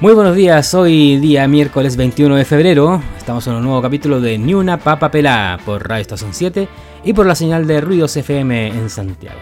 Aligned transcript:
Muy 0.00 0.14
buenos 0.14 0.36
días, 0.36 0.74
hoy 0.74 1.16
día 1.16 1.48
miércoles 1.48 1.96
21 1.96 2.36
de 2.36 2.44
febrero. 2.44 3.02
Estamos 3.16 3.44
en 3.48 3.54
un 3.54 3.64
nuevo 3.64 3.82
capítulo 3.82 4.20
de 4.20 4.38
Ni 4.38 4.54
una 4.54 4.78
papa 4.78 5.10
pelá 5.10 5.58
por 5.66 5.88
Radio 5.88 6.02
Estación 6.02 6.32
7 6.32 6.68
y 7.02 7.12
por 7.12 7.26
la 7.26 7.34
señal 7.34 7.66
de 7.66 7.80
Ruidos 7.80 8.16
FM 8.16 8.68
en 8.68 8.90
Santiago. 8.90 9.40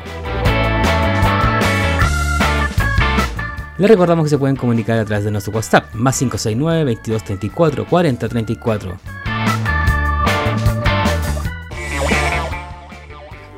Les 3.76 3.90
recordamos 3.90 4.24
que 4.24 4.30
se 4.30 4.38
pueden 4.38 4.56
comunicar 4.56 4.98
a 4.98 5.04
través 5.04 5.26
de 5.26 5.30
nuestro 5.30 5.52
WhatsApp, 5.52 5.92
más 5.92 6.18
569 6.18 6.94
2234 6.94 7.84
4034. 7.84 8.96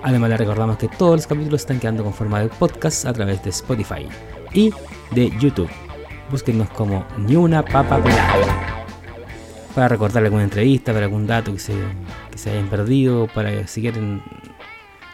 Además 0.02 0.30
les 0.30 0.38
recordamos 0.40 0.78
que 0.78 0.88
todos 0.88 1.14
los 1.14 1.26
capítulos 1.28 1.60
están 1.60 1.78
quedando 1.78 2.02
con 2.02 2.12
forma 2.12 2.40
de 2.40 2.48
podcast 2.48 3.06
a 3.06 3.12
través 3.12 3.40
de 3.44 3.50
Spotify 3.50 4.08
y 4.52 4.72
de 5.12 5.30
YouTube. 5.38 5.70
Búsquenos 6.30 6.68
como 6.70 7.06
Ni 7.16 7.36
una 7.36 7.64
papa 7.64 8.02
pelada. 8.02 8.84
Para 9.74 9.88
recordar 9.88 10.24
alguna 10.24 10.44
entrevista, 10.44 10.92
para 10.92 11.06
algún 11.06 11.26
dato 11.26 11.52
que 11.52 11.60
se, 11.60 11.74
que 12.30 12.38
se 12.38 12.50
hayan 12.50 12.68
perdido, 12.68 13.28
para 13.34 13.66
si 13.66 13.80
quieren 13.80 14.22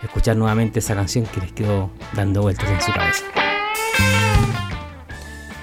escuchar 0.03 0.37
nuevamente 0.37 0.79
esa 0.79 0.95
canción 0.95 1.27
que 1.27 1.41
les 1.41 1.53
quedó 1.53 1.91
dando 2.15 2.43
vueltas 2.43 2.69
en 2.71 2.81
su 2.81 2.93
cabeza. 2.93 3.25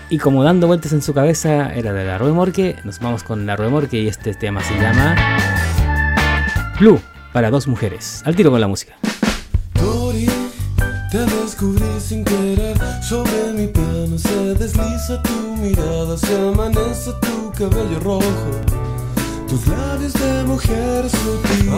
Y 0.09 0.17
como 0.17 0.43
dando 0.43 0.67
vueltas 0.67 0.91
en 0.91 1.01
su 1.01 1.13
cabeza 1.13 1.73
era 1.73 1.93
de 1.93 2.03
la 2.05 2.17
Rue 2.17 2.33
Morque, 2.33 2.75
nos 2.83 2.99
vamos 2.99 3.23
con 3.23 3.45
la 3.45 3.55
Rue 3.55 3.69
Morque 3.69 4.01
y 4.01 4.07
este 4.07 4.33
tema 4.33 4.61
se 4.61 4.75
llama 4.75 5.15
Blue 6.79 6.99
para 7.31 7.49
dos 7.49 7.67
mujeres. 7.67 8.21
Al 8.25 8.35
tiro 8.35 8.51
con 8.51 8.59
la 8.59 8.67
música. 8.67 8.93
Te 11.11 11.25
descubrí 11.25 11.99
sin 11.99 12.23
querer. 12.23 12.77
Sobre 13.03 13.51
mi 13.53 13.67
piano 13.67 14.17
se 14.17 14.55
desliza 14.55 15.21
tu 15.21 15.57
mirada, 15.57 16.17
se 16.17 16.35
amanece 16.37 17.11
tu 17.21 17.51
cabello 17.51 17.99
rojo. 17.99 18.51
Tus 19.47 19.67
labios 19.67 20.13
de 20.13 20.43
mujer 20.45 21.09
sutil. 21.09 21.69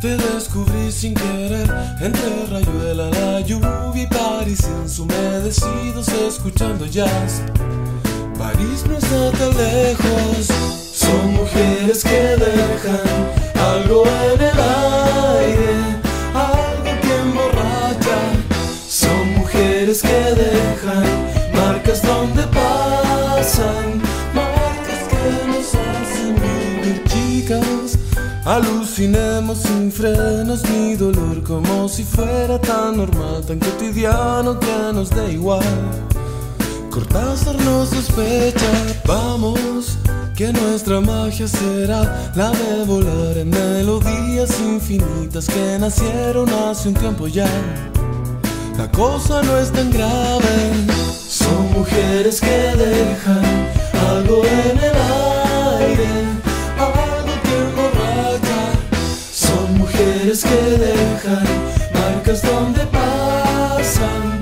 Te 0.00 0.16
descubrí 0.16 0.90
sin 0.90 1.14
querer. 1.14 1.70
Entre 2.00 2.46
rayuela, 2.50 3.08
la 3.10 3.40
lluvia 3.40 3.92
y 3.94 4.06
París 4.06 4.60
ensumedecidos 4.82 6.08
escuchando 6.08 6.86
jazz. 6.86 7.42
París 8.36 8.84
no 8.88 8.96
está 8.96 9.30
tan 9.32 9.56
lejos. 9.56 10.48
Son 10.92 11.34
mujeres 11.34 12.02
que 12.02 12.36
dejan 12.36 13.38
algo 13.54 14.04
en 14.32 14.40
el 14.40 14.58
aire, 14.58 16.00
que 20.02 20.34
dejan 20.34 21.04
marcas 21.52 22.02
donde 22.02 22.42
pasan, 22.44 24.00
marcas 24.34 25.02
que 25.10 25.48
nos 25.48 25.74
hacen 25.74 26.34
vivir 26.34 27.02
chicas. 27.04 27.98
Alucinemos 28.44 29.58
sin 29.58 29.90
frenos 29.90 30.62
ni 30.70 30.94
dolor 30.94 31.42
como 31.42 31.88
si 31.88 32.04
fuera 32.04 32.58
tan 32.60 32.96
normal, 32.96 33.44
tan 33.46 33.58
cotidiano 33.58 34.58
que 34.60 34.92
nos 34.92 35.10
dé 35.10 35.32
igual. 35.32 35.64
Cortázar 36.90 37.56
nos 37.64 37.90
sospecha, 37.90 38.70
vamos, 39.04 39.98
que 40.36 40.52
nuestra 40.52 41.00
magia 41.00 41.48
será 41.48 42.32
la 42.34 42.50
de 42.50 42.84
volar 42.84 43.36
en 43.36 43.50
melodías 43.50 44.58
infinitas 44.60 45.46
que 45.46 45.78
nacieron 45.78 46.48
hace 46.50 46.88
un 46.88 46.94
tiempo 46.94 47.26
ya. 47.26 47.48
La 48.78 48.88
cosa 48.92 49.42
no 49.42 49.58
es 49.58 49.72
tan 49.72 49.90
grave, 49.90 50.86
son 51.28 51.72
mujeres 51.72 52.40
que 52.40 52.76
dejan 52.76 53.44
algo 54.08 54.44
en 54.44 54.78
el 54.78 54.96
aire, 55.80 56.10
algo 56.78 57.34
que 57.42 57.54
emborracha. 57.66 58.60
Son 59.32 59.78
mujeres 59.78 60.44
que 60.44 60.60
dejan 60.78 61.44
marcas 61.92 62.40
donde 62.40 62.86
pasan, 62.86 64.40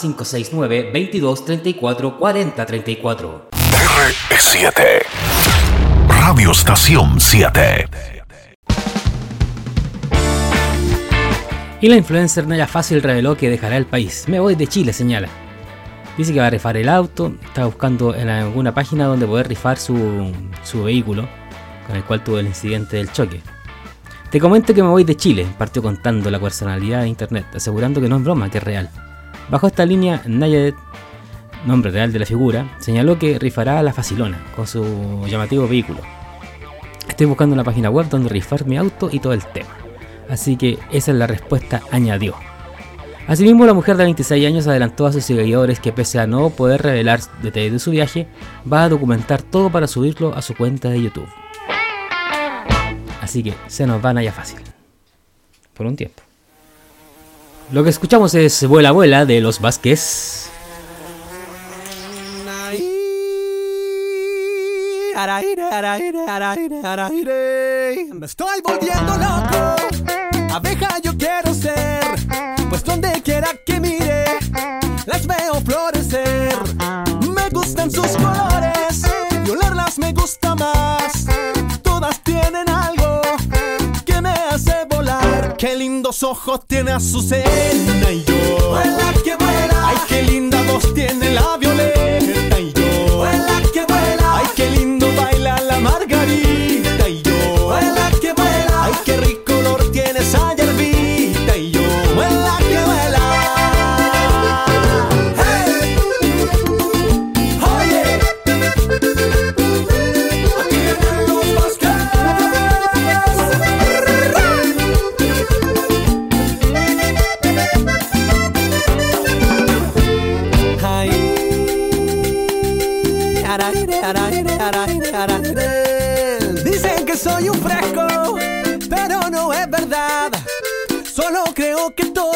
más 0.00 0.02
569 0.02 0.90
22 0.92 1.44
34 1.44 2.18
40 2.18 2.66
34. 2.66 3.48
R7 3.50 4.72
Radio 6.08 6.50
Estación 6.50 7.20
7 7.20 7.88
Y 11.82 11.88
la 11.88 11.96
influencer 11.96 12.46
Naya 12.46 12.66
Fácil 12.66 13.02
reveló 13.02 13.36
que 13.36 13.50
dejará 13.50 13.76
el 13.76 13.86
país. 13.86 14.24
Me 14.28 14.40
voy 14.40 14.54
de 14.54 14.66
Chile, 14.66 14.92
señala. 14.92 15.28
Dice 16.16 16.32
que 16.32 16.40
va 16.40 16.46
a 16.46 16.50
rifar 16.50 16.76
el 16.76 16.88
auto, 16.88 17.32
está 17.42 17.64
buscando 17.64 18.14
en 18.14 18.28
alguna 18.28 18.74
página 18.74 19.06
donde 19.06 19.26
poder 19.26 19.48
rifar 19.48 19.78
su, 19.78 20.32
su 20.62 20.84
vehículo 20.84 21.28
con 21.86 21.96
el 21.96 22.04
cual 22.04 22.22
tuvo 22.22 22.38
el 22.38 22.46
incidente 22.46 22.96
del 22.96 23.12
choque. 23.12 23.40
Te 24.30 24.38
comento 24.38 24.74
que 24.74 24.82
me 24.82 24.88
voy 24.88 25.04
de 25.04 25.16
Chile, 25.16 25.46
partió 25.58 25.82
contando 25.82 26.30
la 26.30 26.38
personalidad 26.38 27.02
de 27.02 27.08
internet, 27.08 27.46
asegurando 27.54 28.00
que 28.00 28.08
no 28.08 28.16
es 28.16 28.24
broma, 28.24 28.50
que 28.50 28.58
es 28.58 28.64
real. 28.64 28.90
Bajo 29.50 29.66
esta 29.66 29.84
línea, 29.84 30.22
Nayadet, 30.26 30.76
nombre 31.66 31.90
real 31.90 32.12
de 32.12 32.20
la 32.20 32.26
figura, 32.26 32.76
señaló 32.78 33.18
que 33.18 33.36
rifará 33.36 33.80
a 33.80 33.82
la 33.82 33.92
facilona 33.92 34.40
con 34.54 34.68
su 34.68 35.26
llamativo 35.26 35.66
vehículo. 35.66 35.98
Estoy 37.08 37.26
buscando 37.26 37.54
una 37.54 37.64
página 37.64 37.90
web 37.90 38.08
donde 38.08 38.28
rifar 38.28 38.64
mi 38.64 38.78
auto 38.78 39.08
y 39.10 39.18
todo 39.18 39.32
el 39.32 39.44
tema. 39.44 39.70
Así 40.28 40.56
que 40.56 40.78
esa 40.92 41.10
es 41.10 41.16
la 41.16 41.26
respuesta, 41.26 41.82
añadió. 41.90 42.36
Asimismo, 43.26 43.66
la 43.66 43.74
mujer 43.74 43.96
de 43.96 44.04
26 44.04 44.46
años 44.46 44.68
adelantó 44.68 45.06
a 45.06 45.12
sus 45.12 45.24
seguidores 45.24 45.80
que 45.80 45.92
pese 45.92 46.20
a 46.20 46.28
no 46.28 46.50
poder 46.50 46.82
revelar 46.82 47.20
detalles 47.42 47.72
de 47.72 47.78
su 47.80 47.90
viaje, 47.90 48.28
va 48.72 48.84
a 48.84 48.88
documentar 48.88 49.42
todo 49.42 49.68
para 49.70 49.88
subirlo 49.88 50.32
a 50.34 50.42
su 50.42 50.54
cuenta 50.54 50.90
de 50.90 51.02
YouTube. 51.02 51.28
Así 53.20 53.42
que 53.42 53.54
se 53.66 53.84
nos 53.84 54.00
van 54.00 54.18
allá 54.18 54.32
fácil. 54.32 54.60
Por 55.74 55.86
un 55.86 55.96
tiempo. 55.96 56.29
Lo 57.72 57.84
que 57.84 57.90
escuchamos 57.90 58.34
es 58.34 58.66
Vuela 58.66 58.90
Vuela 58.90 59.24
de 59.26 59.40
los 59.40 59.60
Vázquez. 59.60 60.50
Me 68.12 68.26
estoy 68.26 68.60
volviendo 68.64 69.16
loco. 69.18 69.76
Abeja 70.52 70.98
yo 71.00 71.16
quiero 71.16 71.54
ser. 71.54 72.00
Pues 72.68 72.82
donde 72.82 73.22
quiera 73.22 73.48
que 73.64 73.78
mire, 73.78 74.24
las 75.06 75.26
veo 75.26 75.60
florecer. 75.64 76.56
Me 77.32 77.48
gustan 77.50 77.90
sus 77.90 78.08
colores. 78.16 79.02
Y 79.46 80.00
me 80.00 80.12
gusta 80.12 80.56
más. 80.56 81.26
Todas 81.82 82.20
tienen 82.24 82.69
Qué 85.60 85.76
lindos 85.76 86.22
ojos 86.22 86.60
tiene 86.66 86.90
Azucena 86.90 88.10
y 88.10 88.24
yo. 88.24 88.70
Vuela 88.70 89.12
que 89.22 89.36
vuela. 89.36 89.88
Ay, 89.88 89.96
qué 90.08 90.22
linda 90.22 90.62
voz 90.62 90.94
tiene 90.94 91.34
la 91.34 91.58
violeta 91.58 92.58
y 92.58 92.72
yo. 92.72 93.18
Vuela 93.18 93.60
que 93.70 93.84
vuela. 93.84 94.36
Ay, 94.38 94.46
qué 94.56 94.70
lindo 94.70 95.06
baila 95.14 95.60
la 95.60 95.78
margarita 95.78 96.69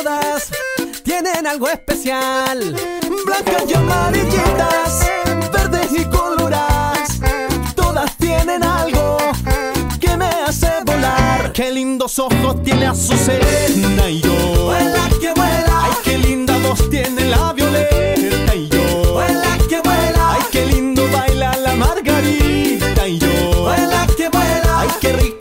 todas 0.05 0.51
tienen 1.03 1.47
algo 1.47 1.67
especial. 1.69 2.77
Blancas 3.25 3.65
y 3.67 3.75
amarillitas, 3.75 5.11
verdes 5.51 5.93
y 5.93 6.05
coloradas. 6.05 7.21
Todas 7.75 8.15
tienen 8.19 8.63
algo 8.63 9.17
que 9.99 10.17
me 10.17 10.27
hace 10.27 10.71
volar. 10.85 11.53
Qué 11.53 11.71
lindos 11.73 12.19
ojos 12.19 12.63
tiene 12.63 12.87
Azucena 12.87 14.11
y 14.11 14.21
yo. 14.21 14.65
Vuela 14.65 15.09
que 15.21 15.33
vuela. 15.33 15.85
Ay, 15.85 15.93
qué 16.05 16.19
linda 16.19 16.59
voz 16.59 16.91
tiene 16.91 17.25
la 17.25 17.55
violeta 17.55 18.55
y 18.55 18.69
yo. 18.69 19.13
Vuela 19.15 19.57
que 19.69 19.81
vuela. 19.81 20.33
Ay, 20.35 20.43
qué 20.53 20.67
lindo 20.67 21.09
baila 21.13 21.57
la 21.57 21.75
margarita 21.77 23.09
y 23.09 23.19
yo. 23.19 23.63
Vuela 23.63 24.07
que 24.17 24.29
vuela. 24.29 24.81
Ay, 24.81 24.89
qué 25.01 25.13
rico 25.15 25.34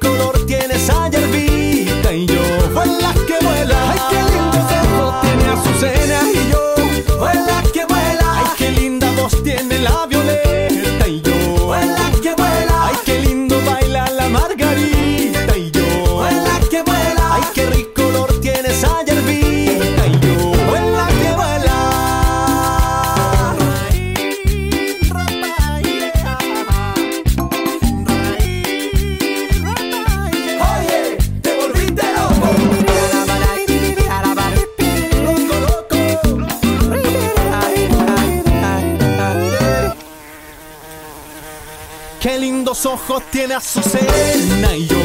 ojos 42.93 43.23
tiene 43.31 43.55
Azucena 43.55 44.75
y 44.75 44.85
yo. 44.85 45.02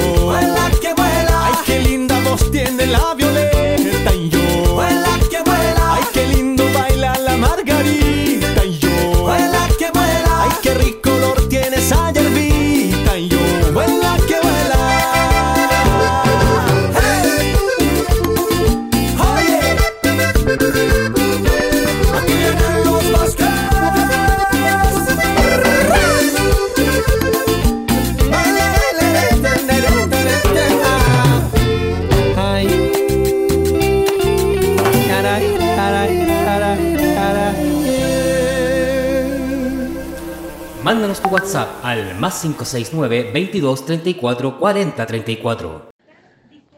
WhatsApp 41.58 41.84
al 41.84 42.14
más 42.18 42.40
569 42.42 43.30
22 43.32 43.84
34 43.84 44.58
40 44.58 45.06
34. 45.06 45.90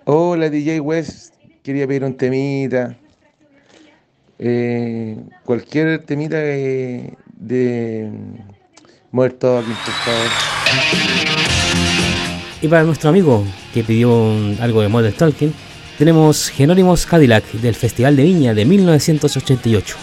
Hola 0.05 0.49
DJ 0.49 0.81
West, 0.81 1.35
quería 1.63 1.87
pedir 1.87 2.05
un 2.05 2.15
temita. 2.17 2.97
Eh, 4.39 5.19
cualquier 5.45 6.05
temita 6.07 6.37
de, 6.39 7.13
de 7.37 8.11
Muerto 9.13 9.59
aquí, 9.59 9.69
por 9.85 9.95
favor. 9.95 10.31
Y 12.63 12.69
para 12.69 12.83
nuestro 12.85 13.11
amigo 13.11 13.45
que 13.75 13.85
pidió 13.85 14.11
un- 14.15 14.57
algo 14.61 14.81
de 14.81 14.89
Modern 14.89 15.15
Talking, 15.15 15.53
tenemos 15.99 16.49
Genónimos 16.49 17.05
Cadillac 17.05 17.45
del 17.53 17.75
Festival 17.75 18.17
de 18.17 18.23
Viña 18.23 18.55
de 18.55 18.65
1988. 18.65 19.97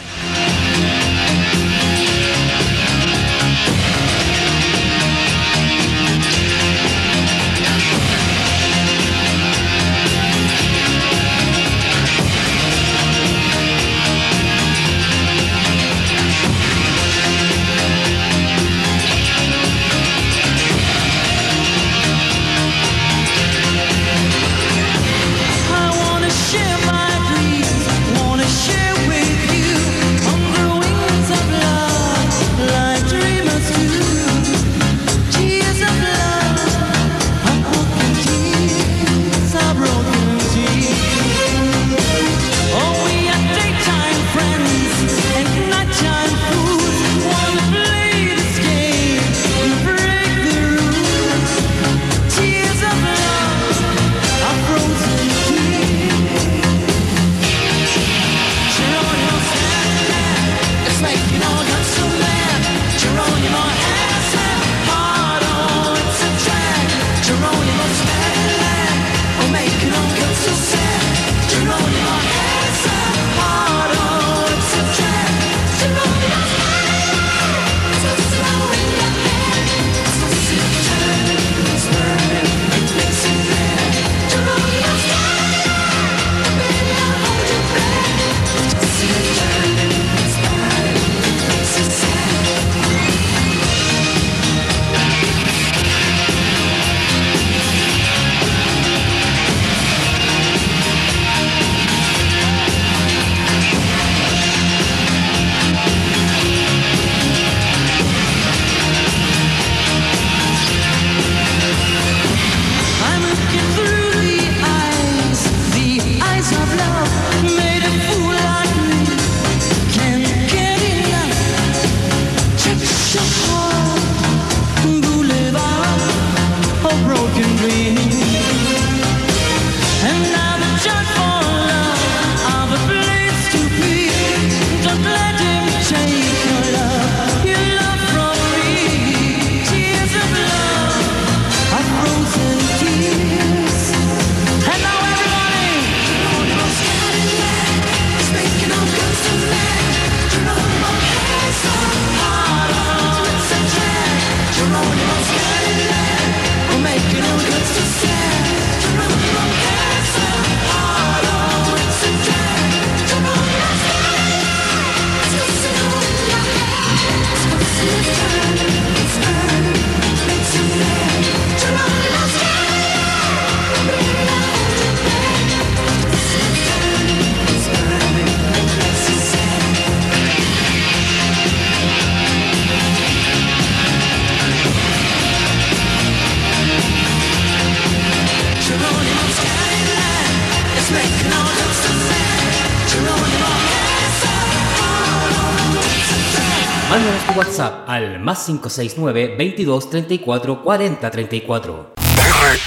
Más 198.38 198.46
569 198.46 199.36
22 199.38 199.90
34 199.90 200.64
40 200.64 201.12
34. 201.12 201.94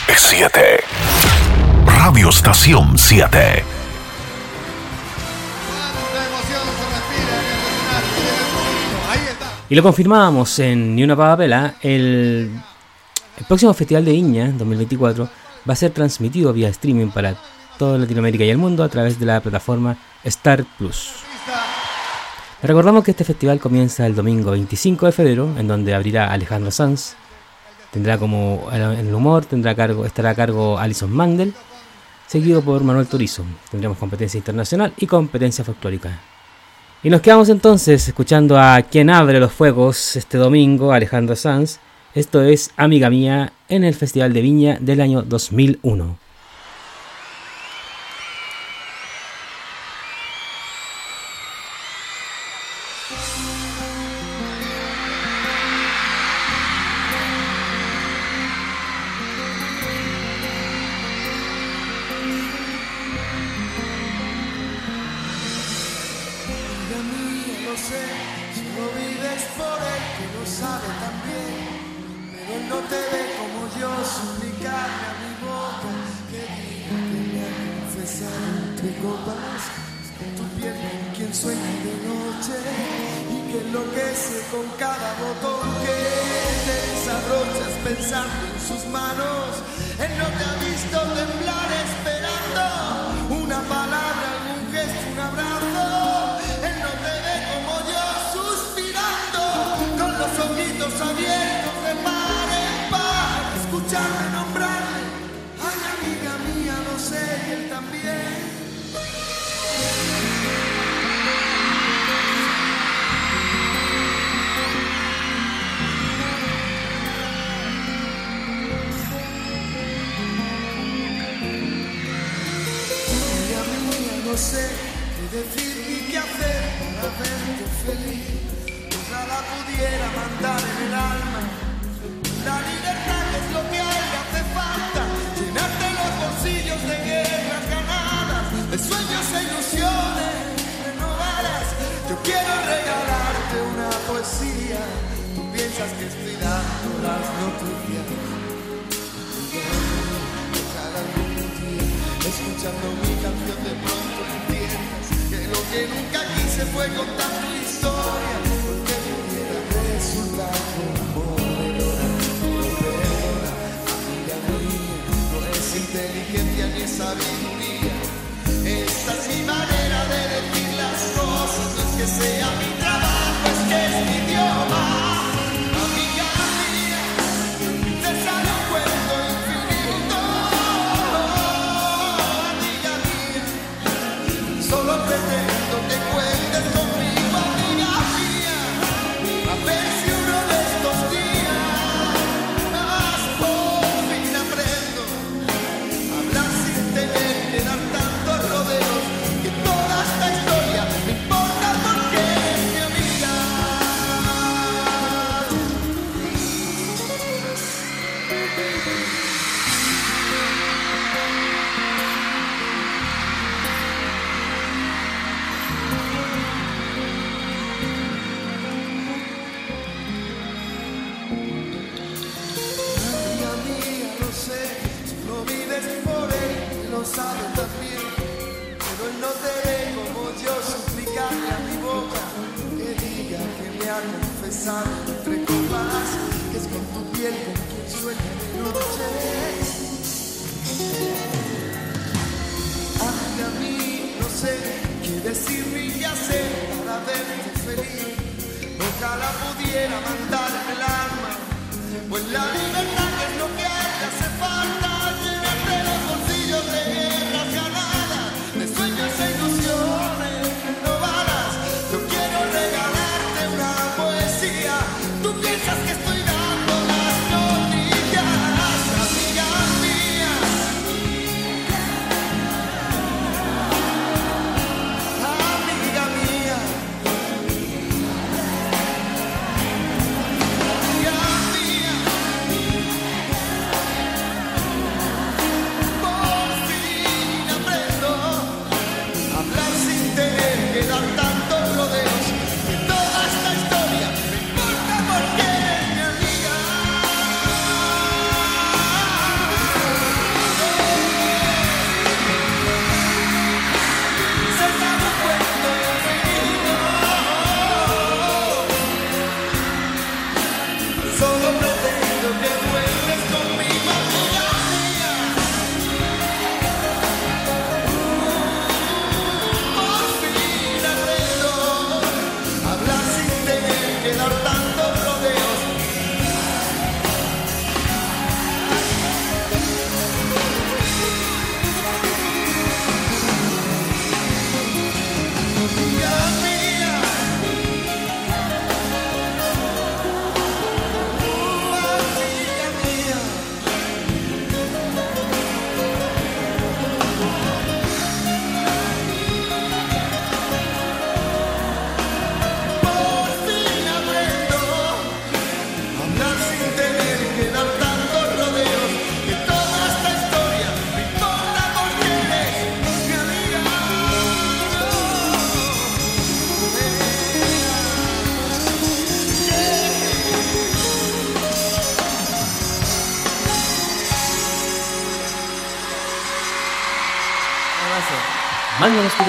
R7 0.08 0.80
Radio 1.86 2.28
Estación 2.28 2.98
7 2.98 3.64
Y 9.68 9.74
lo 9.74 9.82
confirmábamos 9.82 10.58
en 10.58 10.96
Ni 10.96 11.04
una 11.04 11.16
pava 11.16 11.44
el, 11.44 12.50
el 13.38 13.44
próximo 13.46 13.72
Festival 13.72 14.04
de 14.04 14.12
Viña 14.12 14.52
2024 14.52 15.28
va 15.68 15.72
a 15.72 15.76
ser 15.76 15.92
transmitido 15.92 16.52
vía 16.52 16.68
streaming 16.68 17.10
para 17.10 17.36
toda 17.78 17.98
Latinoamérica 17.98 18.44
y 18.44 18.50
el 18.50 18.58
mundo 18.58 18.82
a 18.82 18.88
través 18.88 19.20
de 19.20 19.26
la 19.26 19.40
plataforma 19.40 19.96
Star 20.24 20.64
Plus. 20.76 21.29
Recordamos 22.62 23.04
que 23.04 23.12
este 23.12 23.24
festival 23.24 23.58
comienza 23.58 24.06
el 24.06 24.14
domingo 24.14 24.50
25 24.50 25.06
de 25.06 25.12
febrero, 25.12 25.48
en 25.56 25.66
donde 25.66 25.94
abrirá 25.94 26.30
Alejandro 26.30 26.70
Sanz. 26.70 27.14
Tendrá 27.90 28.18
como 28.18 28.68
el 28.70 29.14
humor, 29.14 29.46
tendrá 29.46 29.74
cargo, 29.74 30.04
estará 30.04 30.30
a 30.30 30.34
cargo 30.34 30.78
Alison 30.78 31.10
Mandel, 31.10 31.54
seguido 32.26 32.60
por 32.60 32.84
Manuel 32.84 33.06
Turizo. 33.06 33.44
Tendremos 33.70 33.96
competencia 33.96 34.36
internacional 34.36 34.92
y 34.98 35.06
competencia 35.06 35.64
folclórica. 35.64 36.20
Y 37.02 37.08
nos 37.08 37.22
quedamos 37.22 37.48
entonces 37.48 38.06
escuchando 38.06 38.60
a 38.60 38.82
quien 38.82 39.08
abre 39.08 39.40
los 39.40 39.52
fuegos 39.52 40.16
este 40.16 40.36
domingo, 40.36 40.92
Alejandro 40.92 41.36
Sanz. 41.36 41.78
Esto 42.14 42.42
es 42.42 42.72
Amiga 42.76 43.08
Mía 43.08 43.54
en 43.70 43.84
el 43.84 43.94
Festival 43.94 44.34
de 44.34 44.42
Viña 44.42 44.76
del 44.80 45.00
año 45.00 45.22
2001. 45.22 46.29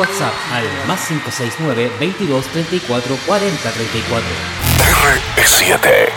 WhatsApp 0.02 0.34
al 0.52 0.64
más 0.88 1.08
569 1.08 1.92
22 2.00 2.46
34 2.48 3.18
40 3.28 3.72
34. 3.72 4.28
R7. 5.36 6.10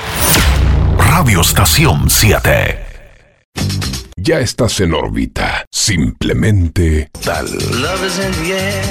Radio 0.97 1.43
Estación 1.43 2.09
7. 2.09 2.79
Ya 4.17 4.41
estás 4.41 4.81
en 4.81 4.95
órbita. 4.95 5.67
Simplemente 5.71 7.11
tal. 7.23 7.45
Love 7.45 8.07
is 8.07 8.19
in 8.19 8.33
the 8.43 8.55
air. 8.55 8.85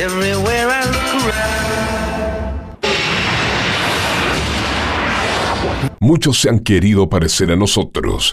Everywhere 0.00 0.68
I 0.70 0.84
look 0.86 1.24
around. 1.24 1.60
Muchos 5.98 6.40
se 6.40 6.50
han 6.50 6.60
querido 6.60 7.08
parecer 7.08 7.50
a 7.50 7.56
nosotros. 7.56 8.32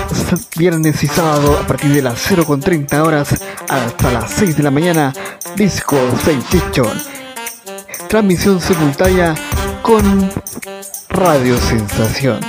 viernes 0.57 1.03
y 1.03 1.07
sábado, 1.07 1.57
a 1.57 1.67
partir 1.67 1.93
de 1.93 2.01
las 2.01 2.29
0.30 2.29 3.05
horas 3.05 3.29
hasta 3.67 4.11
las 4.11 4.31
6 4.31 4.57
de 4.57 4.63
la 4.63 4.71
mañana, 4.71 5.13
Disco 5.55 5.97
Sensation. 6.23 6.97
Transmisión 8.07 8.59
simultánea 8.59 9.35
con 9.81 10.29
Radio 11.09 11.57
Sensación. 11.57 12.39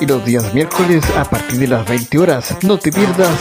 Y 0.00 0.06
los 0.06 0.24
días 0.24 0.52
miércoles 0.54 1.04
a 1.16 1.24
partir 1.24 1.58
de 1.58 1.68
las 1.68 1.86
20 1.88 2.18
horas, 2.18 2.56
no 2.62 2.78
te 2.78 2.90
pierdas 2.90 3.38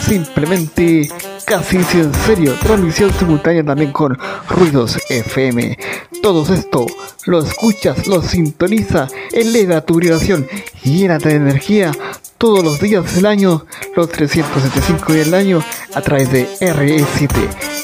simplemente 0.00 1.08
casi 1.44 1.82
si 1.84 2.00
en 2.00 2.14
serio, 2.14 2.54
transmisión 2.60 3.12
simultánea 3.18 3.64
también 3.64 3.92
con 3.92 4.16
Ruidos 4.48 4.98
FM. 5.08 5.78
Todo 6.22 6.54
esto 6.54 6.86
lo 7.26 7.40
escuchas, 7.40 8.06
lo 8.06 8.22
sintoniza, 8.22 9.08
eleva 9.32 9.80
tu 9.80 9.96
vibración, 10.00 10.46
llénate 10.82 11.30
de 11.30 11.34
energía 11.36 11.92
todos 12.38 12.64
los 12.64 12.80
días 12.80 13.14
del 13.14 13.26
año, 13.26 13.66
los 13.94 14.08
375 14.08 15.12
días 15.12 15.26
del 15.26 15.34
año, 15.34 15.64
a 15.94 16.00
través 16.00 16.30
de 16.32 16.48
RE7, 16.60 17.28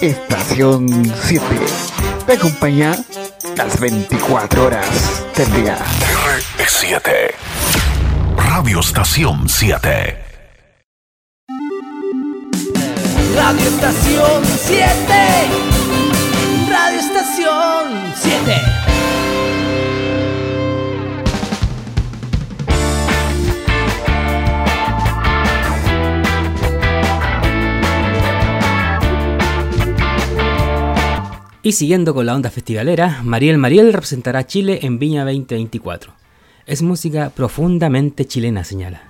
Estación 0.00 0.86
7. 1.24 1.44
Te 2.26 2.32
acompaña 2.32 2.96
las 3.56 3.78
24 3.78 4.64
horas 4.64 4.88
del 5.36 5.52
día. 5.52 5.78
R7. 6.58 7.85
Radio 8.58 8.80
Estación 8.80 9.50
7. 9.50 10.16
Radio 13.34 13.66
Estación 13.68 14.44
7. 14.46 14.86
Radio 16.70 16.98
Estación 16.98 16.98
Estación 16.98 18.12
7. 18.14 18.52
Y 31.62 31.72
siguiendo 31.72 32.14
con 32.14 32.24
la 32.24 32.34
onda 32.34 32.48
festivalera, 32.48 33.20
Mariel 33.22 33.58
Mariel 33.58 33.92
representará 33.92 34.38
a 34.38 34.46
Chile 34.46 34.78
en 34.80 34.98
Viña 34.98 35.26
2024. 35.26 36.25
Es 36.66 36.82
música 36.82 37.30
profundamente 37.30 38.24
chilena, 38.24 38.64
señala. 38.64 39.02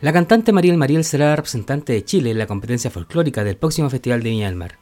La 0.00 0.12
cantante 0.12 0.50
Mariel 0.50 0.76
Mariel 0.76 1.04
será 1.04 1.26
la 1.26 1.36
representante 1.36 1.92
de 1.92 2.04
Chile 2.04 2.32
en 2.32 2.38
la 2.38 2.48
competencia 2.48 2.90
folclórica 2.90 3.44
del 3.44 3.56
próximo 3.56 3.88
Festival 3.90 4.24
de 4.24 4.30
Viña 4.30 4.46
del 4.46 4.56
Mar. 4.56 4.76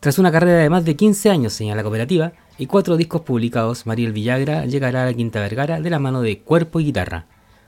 Tras 0.00 0.18
una 0.18 0.30
carrera 0.30 0.58
de 0.58 0.68
más 0.68 0.84
de 0.84 0.96
15 0.96 1.30
años, 1.30 1.54
señala 1.54 1.76
la 1.76 1.82
cooperativa, 1.82 2.34
y 2.58 2.66
cuatro 2.66 2.98
discos 2.98 3.22
publicados, 3.22 3.86
Mariel 3.86 4.12
Villagra 4.12 4.66
llegará 4.66 5.04
a 5.04 5.06
la 5.06 5.14
Quinta 5.14 5.40
Vergara 5.40 5.80
de 5.80 5.88
la 5.88 5.98
mano 5.98 6.20
de 6.20 6.40
Cuerpo 6.40 6.78
y 6.78 6.84
Guitarra, 6.84 7.24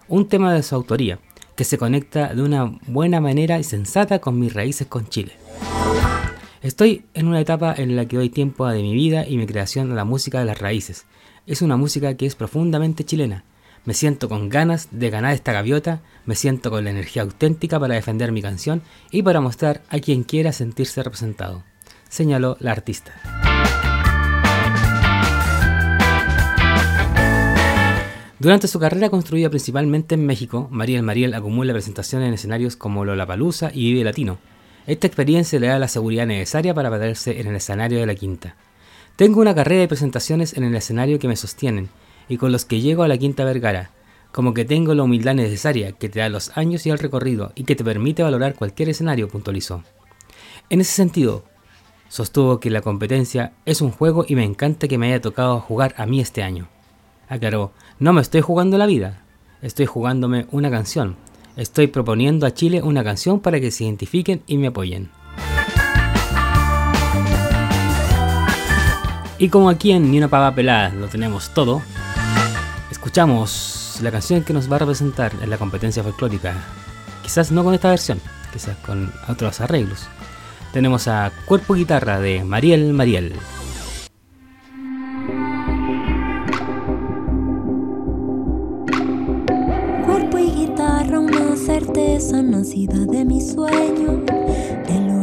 un 0.06 0.28
tema 0.28 0.52
de 0.52 0.62
su 0.62 0.74
autoría, 0.74 1.18
que 1.56 1.64
se 1.64 1.78
conecta 1.78 2.34
de 2.34 2.42
una 2.42 2.78
buena 2.86 3.22
manera 3.22 3.58
y 3.58 3.64
sensata 3.64 4.18
con 4.18 4.38
mis 4.38 4.52
raíces 4.52 4.86
con 4.86 5.08
Chile. 5.08 5.32
Estoy 6.60 7.06
en 7.14 7.26
una 7.26 7.40
etapa 7.40 7.74
en 7.74 7.96
la 7.96 8.04
que 8.04 8.18
doy 8.18 8.28
tiempo 8.28 8.68
de 8.68 8.82
mi 8.82 8.92
vida 8.92 9.26
y 9.26 9.38
mi 9.38 9.46
creación 9.46 9.90
a 9.92 9.94
la 9.94 10.04
música 10.04 10.40
de 10.40 10.44
las 10.44 10.58
raíces. 10.58 11.06
Es 11.44 11.60
una 11.60 11.76
música 11.76 12.16
que 12.16 12.24
es 12.24 12.36
profundamente 12.36 13.02
chilena. 13.02 13.42
Me 13.84 13.94
siento 13.94 14.28
con 14.28 14.48
ganas 14.48 14.88
de 14.92 15.10
ganar 15.10 15.34
esta 15.34 15.52
gaviota, 15.52 16.00
me 16.24 16.36
siento 16.36 16.70
con 16.70 16.84
la 16.84 16.90
energía 16.90 17.22
auténtica 17.22 17.80
para 17.80 17.96
defender 17.96 18.30
mi 18.30 18.40
canción 18.40 18.80
y 19.10 19.24
para 19.24 19.40
mostrar 19.40 19.82
a 19.88 19.98
quien 19.98 20.22
quiera 20.22 20.52
sentirse 20.52 21.02
representado, 21.02 21.64
señaló 22.08 22.56
la 22.60 22.70
artista. 22.70 23.12
Durante 28.38 28.68
su 28.68 28.78
carrera 28.78 29.10
construida 29.10 29.50
principalmente 29.50 30.14
en 30.14 30.24
México, 30.24 30.68
Mariel 30.70 31.02
Mariel 31.02 31.34
acumula 31.34 31.72
presentaciones 31.72 32.28
en 32.28 32.34
escenarios 32.34 32.76
como 32.76 33.04
Lollapalooza 33.04 33.72
y 33.74 33.92
Vive 33.92 34.04
Latino, 34.04 34.38
esta 34.86 35.06
experiencia 35.06 35.60
le 35.60 35.68
da 35.68 35.78
la 35.78 35.86
seguridad 35.86 36.26
necesaria 36.26 36.74
para 36.74 36.90
perderse 36.90 37.40
en 37.40 37.46
el 37.46 37.56
escenario 37.56 38.00
de 38.00 38.06
la 38.06 38.16
quinta. 38.16 38.56
Tengo 39.16 39.40
una 39.40 39.54
carrera 39.54 39.82
de 39.82 39.88
presentaciones 39.88 40.56
en 40.56 40.64
el 40.64 40.74
escenario 40.74 41.18
que 41.18 41.28
me 41.28 41.36
sostienen 41.36 41.88
y 42.28 42.36
con 42.36 42.52
los 42.52 42.64
que 42.64 42.80
llego 42.80 43.02
a 43.02 43.08
la 43.08 43.18
quinta 43.18 43.44
Vergara, 43.44 43.90
como 44.32 44.54
que 44.54 44.64
tengo 44.64 44.94
la 44.94 45.02
humildad 45.02 45.34
necesaria 45.34 45.92
que 45.92 46.08
te 46.08 46.20
da 46.20 46.28
los 46.28 46.56
años 46.56 46.86
y 46.86 46.90
el 46.90 46.98
recorrido 46.98 47.52
y 47.54 47.64
que 47.64 47.76
te 47.76 47.84
permite 47.84 48.22
valorar 48.22 48.54
cualquier 48.54 48.88
escenario, 48.88 49.28
puntualizó. 49.28 49.84
En 50.70 50.80
ese 50.80 50.92
sentido, 50.92 51.44
sostuvo 52.08 52.58
que 52.58 52.70
la 52.70 52.80
competencia 52.80 53.52
es 53.66 53.80
un 53.80 53.90
juego 53.90 54.24
y 54.26 54.34
me 54.34 54.44
encanta 54.44 54.88
que 54.88 54.98
me 54.98 55.08
haya 55.08 55.20
tocado 55.20 55.60
jugar 55.60 55.94
a 55.98 56.06
mí 56.06 56.20
este 56.20 56.42
año. 56.42 56.68
Aclaró, 57.28 57.72
no 57.98 58.12
me 58.12 58.22
estoy 58.22 58.40
jugando 58.40 58.78
la 58.78 58.86
vida, 58.86 59.22
estoy 59.60 59.86
jugándome 59.86 60.46
una 60.50 60.70
canción, 60.70 61.16
Estoy 61.56 61.86
proponiendo 61.86 62.46
a 62.46 62.54
Chile 62.54 62.80
una 62.82 63.04
canción 63.04 63.40
para 63.40 63.60
que 63.60 63.70
se 63.70 63.84
identifiquen 63.84 64.42
y 64.46 64.56
me 64.56 64.68
apoyen. 64.68 65.10
Y 69.42 69.48
como 69.48 69.68
aquí 69.70 69.90
en 69.90 70.08
Ni 70.08 70.18
una 70.18 70.28
pava 70.28 70.54
pelada 70.54 70.90
lo 70.90 71.08
tenemos 71.08 71.50
todo, 71.50 71.82
escuchamos 72.92 73.98
la 74.00 74.12
canción 74.12 74.44
que 74.44 74.52
nos 74.52 74.70
va 74.70 74.76
a 74.76 74.78
representar 74.78 75.32
en 75.42 75.50
la 75.50 75.58
competencia 75.58 76.04
folclórica. 76.04 76.54
Quizás 77.24 77.50
no 77.50 77.64
con 77.64 77.74
esta 77.74 77.90
versión, 77.90 78.20
quizás 78.52 78.76
con 78.86 79.12
otros 79.26 79.60
arreglos. 79.60 80.06
Tenemos 80.72 81.08
a 81.08 81.32
Cuerpo 81.44 81.74
Guitarra 81.74 82.20
de 82.20 82.44
Mariel 82.44 82.92
Mariel. 82.92 83.34
certeza 91.56 92.42
nacida 92.42 93.06
de 93.06 93.24
mi 93.24 93.40
sueño, 93.40 94.24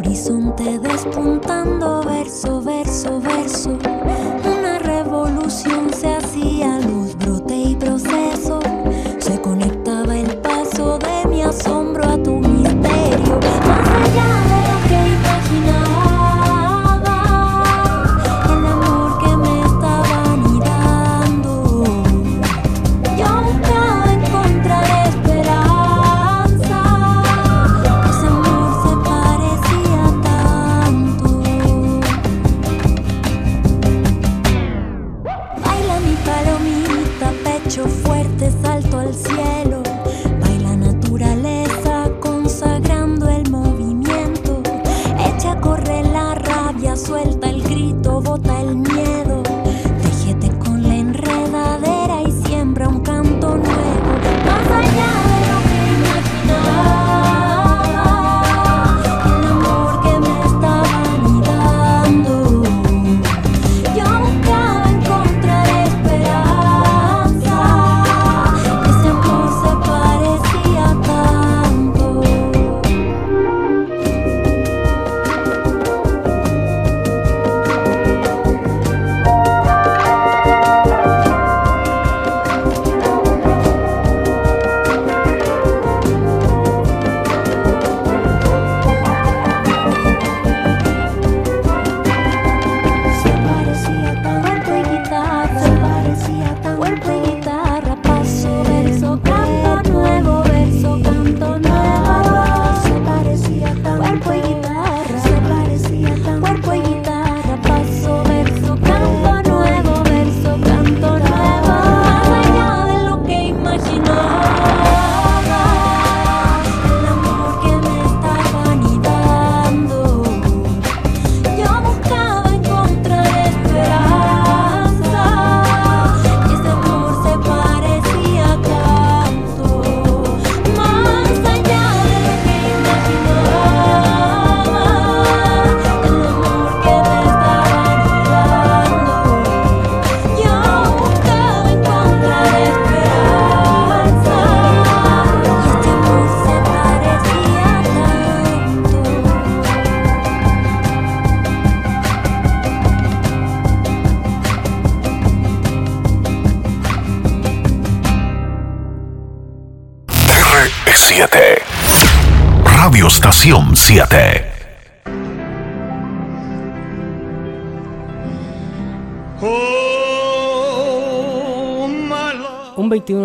horizonte 0.09 0.79
despuntando 0.79 2.01
verso, 2.03 2.59
verso, 2.63 3.21
verso. 3.21 3.77
Una 4.43 4.79
revolución 4.79 5.93
se 5.93 6.15
hacía 6.15 6.79
luz, 6.79 7.15
brote 7.15 7.55
y 7.55 7.75
proceso. 7.75 8.48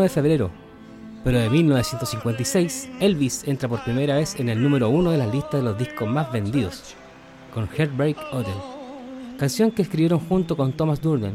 De 0.04 0.08
febrero, 0.08 0.50
pero 1.24 1.38
de 1.38 1.50
1956, 1.50 2.90
Elvis 3.00 3.42
entra 3.48 3.68
por 3.68 3.82
primera 3.82 4.14
vez 4.16 4.38
en 4.38 4.48
el 4.50 4.62
número 4.62 4.90
uno 4.90 5.10
de 5.10 5.18
la 5.18 5.26
lista 5.26 5.56
de 5.56 5.62
los 5.62 5.78
discos 5.78 6.06
más 6.06 6.30
vendidos, 6.30 6.94
con 7.52 7.66
Heartbreak 7.66 8.18
Hotel, 8.32 8.54
canción 9.38 9.70
que 9.70 9.82
escribieron 9.82 10.20
junto 10.20 10.56
con 10.56 10.72
Thomas 10.72 11.00
Durden. 11.00 11.34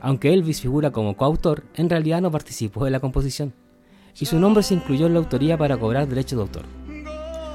Aunque 0.00 0.32
Elvis 0.32 0.60
figura 0.60 0.90
como 0.90 1.16
coautor, 1.16 1.62
en 1.74 1.88
realidad 1.88 2.20
no 2.20 2.30
participó 2.30 2.84
de 2.84 2.90
la 2.90 3.00
composición, 3.00 3.54
y 4.18 4.26
su 4.26 4.38
nombre 4.38 4.62
se 4.62 4.74
incluyó 4.74 5.06
en 5.06 5.14
la 5.14 5.20
autoría 5.20 5.56
para 5.56 5.76
cobrar 5.76 6.08
derechos 6.08 6.36
de 6.38 6.42
autor. 6.42 6.64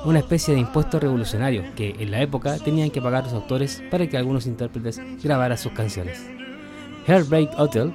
Una 0.05 0.19
especie 0.19 0.53
de 0.53 0.61
impuesto 0.61 0.99
revolucionario 0.99 1.63
que 1.75 1.95
en 1.99 2.11
la 2.11 2.21
época 2.21 2.57
tenían 2.57 2.89
que 2.89 3.01
pagar 3.01 3.25
los 3.25 3.33
autores 3.33 3.83
para 3.91 4.07
que 4.07 4.17
algunos 4.17 4.47
intérpretes 4.47 5.01
grabaran 5.21 5.57
sus 5.57 5.73
canciones. 5.73 6.25
Heartbreak 7.07 7.53
Hotel 7.53 7.93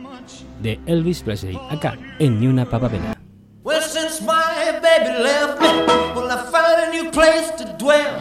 de 0.62 0.80
Elvis 0.86 1.20
Presley, 1.22 1.58
acá 1.68 1.98
en 2.18 2.40
Ni 2.40 2.46
una 2.46 2.64
papapela. 2.64 3.14
Well, 3.62 3.82
since 3.82 4.22
my 4.22 4.80
baby 4.80 5.22
left 5.22 5.60
me, 5.60 5.68
well, 6.16 6.30
I 6.30 6.50
found 6.50 6.80
a 6.80 6.90
new 6.90 7.10
place 7.10 7.50
to 7.58 7.76
dwell. 7.78 8.18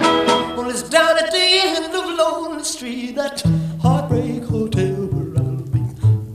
Well, 0.58 0.70
it's 0.70 0.84
down 0.84 1.18
at 1.18 1.32
the 1.32 1.38
end 1.40 1.96
of 1.96 2.18
Lonely 2.18 2.66
Street, 2.66 3.16
that 3.16 3.42
heartbreak 3.82 4.44
hotel 4.44 5.08
where 5.08 5.42
I'll 5.42 5.64
be. 5.72 5.82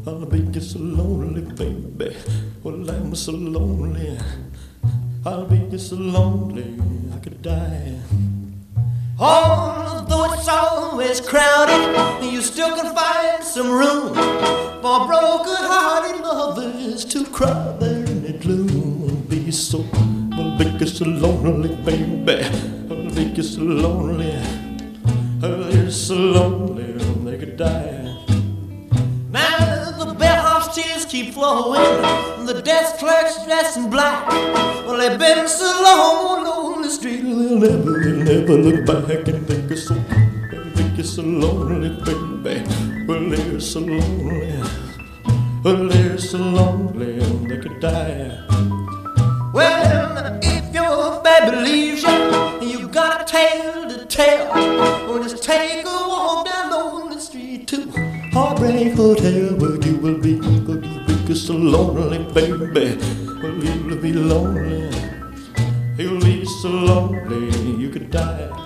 I'll 0.06 0.24
be 0.24 0.40
just 0.50 0.72
so 0.72 0.78
lonely, 0.78 1.42
baby. 1.42 2.16
Well, 2.62 2.88
I'm 2.88 3.14
so 3.14 3.32
lonely. 3.32 4.18
I'll 5.26 5.44
be 5.44 5.68
just 5.70 5.90
so 5.90 5.96
lonely, 5.96 6.80
I 7.14 7.18
could 7.18 7.42
die. 7.42 8.00
Although 9.18 10.34
it's 10.34 10.46
always 10.46 11.22
crowded, 11.22 12.22
you 12.22 12.42
still 12.42 12.76
can 12.76 12.94
find 12.94 13.42
some 13.42 13.70
room 13.70 14.12
for 14.82 15.06
broken-hearted 15.06 16.20
lovers 16.20 17.02
to 17.06 17.24
cry 17.24 17.74
there 17.80 18.04
in 18.04 18.22
the 18.22 18.34
gloom. 18.34 19.24
Be 19.26 19.50
so, 19.50 19.86
I'll 20.34 20.58
just 20.78 20.98
so 20.98 21.06
lonely, 21.06 21.74
baby. 21.76 22.44
I'll 22.90 23.10
just 23.34 23.54
so 23.54 23.62
lonely. 23.62 24.34
I'll 25.42 25.64
be 25.64 25.90
so 25.90 26.14
lonely, 26.14 26.92
they 27.24 27.38
could 27.38 27.56
die. 27.56 28.18
Now 29.30 29.92
the 29.98 30.12
bellhop's 30.12 30.74
tears 30.76 31.06
keep 31.06 31.32
flowing, 31.32 32.04
and 32.38 32.46
the 32.46 32.60
desk 32.60 32.98
clerk's 32.98 33.42
dressed 33.46 33.78
in 33.78 33.88
black. 33.88 34.28
Well, 34.86 34.98
they've 34.98 35.18
been 35.18 35.48
so 35.48 35.64
long 35.82 36.36
on 36.36 36.45
the 36.86 36.92
street, 36.92 37.22
they'll 37.22 37.58
never, 37.58 37.98
they'll 37.98 38.24
never 38.24 38.56
look 38.56 38.86
back 38.86 39.26
and 39.26 39.44
think 39.48 39.70
it's 39.72 39.88
so, 39.88 39.94
they'll 40.50 40.70
think 40.76 40.98
it's 40.98 41.10
so 41.10 41.22
lonely, 41.22 41.88
baby. 42.04 42.62
Well, 43.06 43.28
they're 43.28 43.58
so 43.58 43.80
lonely, 43.80 44.62
well, 45.64 45.88
they're 45.88 46.18
so 46.18 46.38
lonely, 46.38 47.18
they 47.48 47.58
could 47.58 47.80
die. 47.80 48.38
Well, 49.52 50.38
if 50.42 50.72
your 50.72 51.20
baby 51.22 51.56
leaves 51.56 52.02
you, 52.04 52.08
and 52.08 52.70
you 52.70 52.86
got 52.88 53.22
a 53.22 53.24
tale 53.24 53.88
to 53.88 54.06
tell, 54.06 54.48
well, 55.08 55.22
just 55.24 55.42
take 55.42 55.84
a 55.84 55.88
walk 55.88 56.46
down 56.46 56.72
on 56.72 57.10
the 57.10 57.18
street 57.18 57.66
to 57.68 57.90
Heartbreak 58.32 58.92
Hotel, 58.94 59.56
where 59.56 59.76
you 59.84 59.96
will 59.96 60.18
be, 60.18 60.34
you'll 60.34 61.26
be 61.26 61.34
so 61.34 61.54
lonely, 61.54 62.18
baby. 62.32 62.96
Well, 63.42 63.54
you'll 63.54 63.96
be 63.96 64.12
lonely, 64.12 64.88
you'll 66.64 66.72
be 66.72 66.86
so 66.86 66.94
lonely, 66.94 67.76
you 67.76 67.90
could 67.90 68.10
die. 68.10 68.65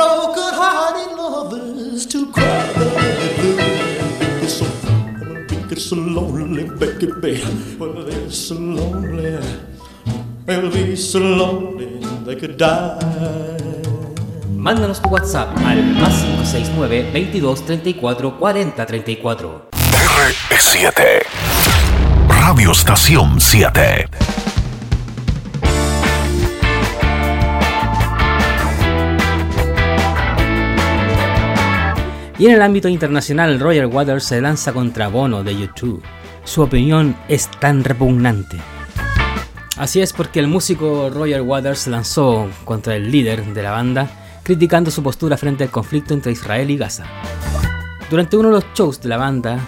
Broken-hearted 0.00 1.12
lovers 1.16 2.06
to 2.06 2.32
cry. 2.32 2.72
It's 4.40 4.54
so, 4.58 4.66
it's 5.70 5.84
so 5.84 5.96
lonely, 5.96 6.64
baby. 6.80 7.44
Well, 7.78 8.04
they're 8.08 8.30
so 8.30 8.54
lonely. 8.54 9.36
They'll 10.46 10.70
be 10.72 10.96
so 10.96 11.18
lonely 11.18 12.00
they 12.24 12.36
could 12.36 12.56
die. 12.56 12.96
Mándanos 14.56 15.00
tu 15.02 15.08
WhatsApp 15.10 15.56
al 15.64 15.82
más 16.00 16.14
569 16.24 17.12
22 17.12 17.62
34 17.66 18.32
40 18.38 18.86
34. 18.86 19.68
R7. 20.48 21.22
Radio 22.28 22.72
Estación 22.72 23.40
7. 23.40 24.29
Y 32.40 32.46
en 32.46 32.52
el 32.52 32.62
ámbito 32.62 32.88
internacional, 32.88 33.60
Roger 33.60 33.84
Waters 33.84 34.24
se 34.24 34.40
lanza 34.40 34.72
contra 34.72 35.08
Bono 35.08 35.44
de 35.44 35.54
YouTube. 35.54 36.02
Su 36.42 36.62
opinión 36.62 37.14
es 37.28 37.50
tan 37.50 37.84
repugnante. 37.84 38.56
Así 39.76 40.00
es 40.00 40.14
porque 40.14 40.40
el 40.40 40.46
músico 40.46 41.10
Roger 41.10 41.42
Waters 41.42 41.86
lanzó 41.86 42.48
contra 42.64 42.96
el 42.96 43.12
líder 43.12 43.44
de 43.52 43.62
la 43.62 43.72
banda, 43.72 44.08
criticando 44.42 44.90
su 44.90 45.02
postura 45.02 45.36
frente 45.36 45.64
al 45.64 45.70
conflicto 45.70 46.14
entre 46.14 46.32
Israel 46.32 46.70
y 46.70 46.78
Gaza. 46.78 47.04
Durante 48.08 48.38
uno 48.38 48.48
de 48.48 48.54
los 48.54 48.64
shows 48.72 49.02
de 49.02 49.10
la 49.10 49.18
banda, 49.18 49.58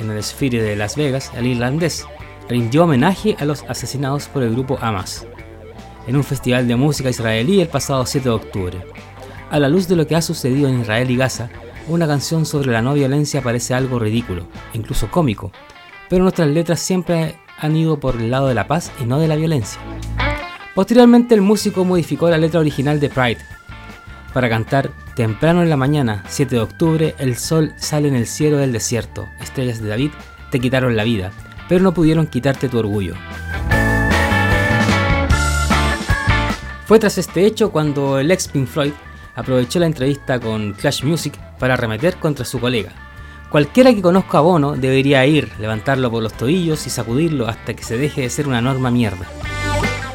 en 0.00 0.10
el 0.10 0.20
Sphere 0.20 0.60
de 0.60 0.74
Las 0.74 0.96
Vegas, 0.96 1.30
el 1.36 1.46
irlandés 1.46 2.08
rindió 2.48 2.82
homenaje 2.82 3.36
a 3.38 3.44
los 3.44 3.62
asesinados 3.68 4.26
por 4.26 4.42
el 4.42 4.50
grupo 4.50 4.78
Hamas, 4.80 5.28
en 6.08 6.16
un 6.16 6.24
festival 6.24 6.66
de 6.66 6.74
música 6.74 7.08
israelí 7.08 7.60
el 7.60 7.68
pasado 7.68 8.04
7 8.04 8.28
de 8.28 8.34
octubre. 8.34 8.78
A 9.48 9.60
la 9.60 9.68
luz 9.68 9.86
de 9.86 9.94
lo 9.94 10.08
que 10.08 10.16
ha 10.16 10.22
sucedido 10.22 10.68
en 10.68 10.80
Israel 10.80 11.08
y 11.08 11.16
Gaza, 11.16 11.50
una 11.88 12.06
canción 12.06 12.46
sobre 12.46 12.72
la 12.72 12.82
no 12.82 12.94
violencia 12.94 13.42
parece 13.42 13.74
algo 13.74 13.98
ridículo, 13.98 14.46
incluso 14.74 15.10
cómico, 15.10 15.52
pero 16.08 16.22
nuestras 16.22 16.48
letras 16.48 16.80
siempre 16.80 17.36
han 17.58 17.76
ido 17.76 17.98
por 17.98 18.16
el 18.16 18.30
lado 18.30 18.48
de 18.48 18.54
la 18.54 18.66
paz 18.66 18.92
y 19.00 19.04
no 19.04 19.18
de 19.18 19.28
la 19.28 19.36
violencia. 19.36 19.80
Posteriormente 20.74 21.34
el 21.34 21.40
músico 21.40 21.84
modificó 21.84 22.28
la 22.28 22.38
letra 22.38 22.60
original 22.60 23.00
de 23.00 23.08
Pride 23.08 23.56
para 24.36 24.50
cantar 24.50 24.90
Temprano 25.14 25.62
en 25.62 25.70
la 25.70 25.78
mañana, 25.78 26.22
7 26.28 26.56
de 26.56 26.60
octubre, 26.60 27.14
el 27.18 27.38
sol 27.38 27.72
sale 27.78 28.06
en 28.08 28.14
el 28.14 28.26
cielo 28.26 28.58
del 28.58 28.70
desierto, 28.70 29.26
estrellas 29.40 29.80
de 29.80 29.88
David 29.88 30.10
te 30.50 30.60
quitaron 30.60 30.94
la 30.94 31.04
vida, 31.04 31.30
pero 31.70 31.82
no 31.82 31.94
pudieron 31.94 32.26
quitarte 32.26 32.68
tu 32.68 32.78
orgullo. 32.78 33.14
Fue 36.84 36.98
tras 36.98 37.16
este 37.16 37.46
hecho 37.46 37.72
cuando 37.72 38.18
el 38.18 38.30
ex 38.30 38.46
Pink 38.48 38.68
Floyd 38.68 38.92
aprovechó 39.34 39.78
la 39.78 39.86
entrevista 39.86 40.38
con 40.38 40.74
Clash 40.74 41.02
Music 41.02 41.40
para 41.58 41.74
arremeter 41.74 42.16
contra 42.16 42.44
su 42.44 42.60
colega. 42.60 42.92
Cualquiera 43.50 43.94
que 43.94 44.02
conozca 44.02 44.38
a 44.38 44.40
Bono 44.42 44.72
debería 44.72 45.24
ir, 45.24 45.52
levantarlo 45.58 46.10
por 46.10 46.22
los 46.22 46.32
tobillos 46.32 46.86
y 46.86 46.90
sacudirlo 46.90 47.48
hasta 47.48 47.74
que 47.74 47.84
se 47.84 47.96
deje 47.96 48.22
de 48.22 48.30
ser 48.30 48.48
una 48.48 48.60
norma 48.60 48.90
mierda. 48.90 49.26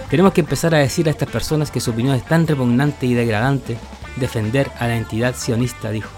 Tenemos 0.09 0.33
que 0.33 0.41
empezar 0.41 0.75
a 0.75 0.79
decir 0.79 1.07
a 1.07 1.11
estas 1.11 1.29
personas 1.29 1.71
que 1.71 1.79
su 1.79 1.91
opinión 1.91 2.15
es 2.15 2.25
tan 2.25 2.45
repugnante 2.45 3.05
y 3.05 3.13
degradante 3.13 3.77
defender 4.17 4.69
a 4.77 4.87
la 4.87 4.97
entidad 4.97 5.35
sionista, 5.35 5.89
dijo. 5.89 6.11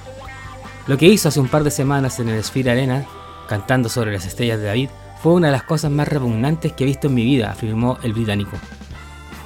Lo 0.88 0.98
que 0.98 1.06
hizo 1.06 1.30
hace 1.30 1.40
un 1.40 1.48
par 1.48 1.64
de 1.64 1.72
semanas 1.72 2.20
en 2.20 2.30
el 2.30 2.44
Sphere 2.44 2.72
Arena, 2.72 3.06
cantando 3.48 3.90
sobre 3.90 4.12
las 4.12 4.26
estrellas 4.26 4.60
de 4.60 4.66
David, 4.66 4.90
fue 5.22 5.34
una 5.34 5.48
de 5.48 5.54
las 5.54 5.64
cosas 5.64 5.92
más 5.92 6.08
repugnantes 6.08 6.74
que 6.74 6.84
he 6.84 6.88
visto 6.88 7.08
en 7.08 7.14
mi 7.14 7.24
vida, 7.24 7.52
afirmó 7.52 7.98
el 8.04 8.14
británico. 8.14 8.58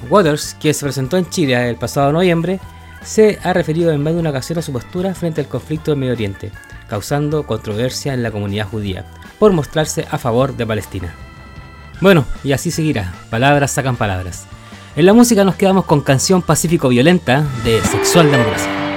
Waters, 0.08 0.54
que 0.54 0.72
se 0.72 0.84
presentó 0.84 1.16
en 1.16 1.28
Chile 1.28 1.68
el 1.68 1.76
pasado 1.76 2.10
noviembre, 2.10 2.58
se 3.02 3.38
ha 3.42 3.52
referido 3.52 3.92
en 3.92 4.02
más 4.02 4.14
de 4.14 4.20
una 4.20 4.30
ocasión 4.30 4.58
a 4.58 4.62
su 4.62 4.72
postura 4.72 5.14
frente 5.14 5.40
al 5.40 5.48
conflicto 5.48 5.90
del 5.90 6.00
Medio 6.00 6.12
Oriente, 6.12 6.50
causando 6.88 7.46
controversia 7.46 8.14
en 8.14 8.22
la 8.22 8.30
comunidad 8.30 8.68
judía, 8.68 9.04
por 9.38 9.52
mostrarse 9.52 10.06
a 10.10 10.18
favor 10.18 10.56
de 10.56 10.66
Palestina. 10.66 11.14
Bueno, 12.00 12.24
y 12.44 12.52
así 12.52 12.70
seguirá, 12.70 13.12
palabras 13.30 13.72
sacan 13.72 13.96
palabras. 13.96 14.46
En 14.96 15.06
la 15.06 15.12
música 15.12 15.44
nos 15.44 15.56
quedamos 15.56 15.84
con 15.84 16.00
canción 16.00 16.42
pacífico 16.42 16.88
violenta 16.88 17.44
de 17.64 17.80
Sexual 17.82 18.30
Democracia. 18.30 18.87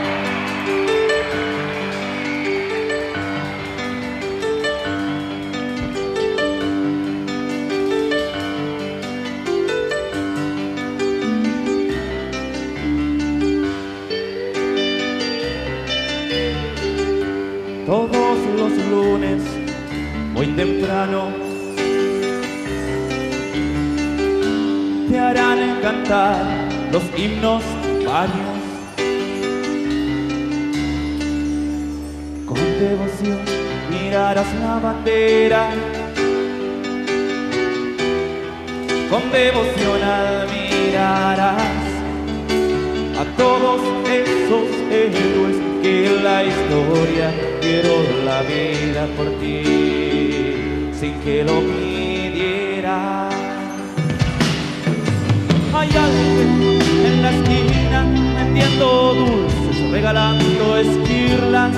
Regalando 60.11 60.77
esquirlas, 60.77 61.71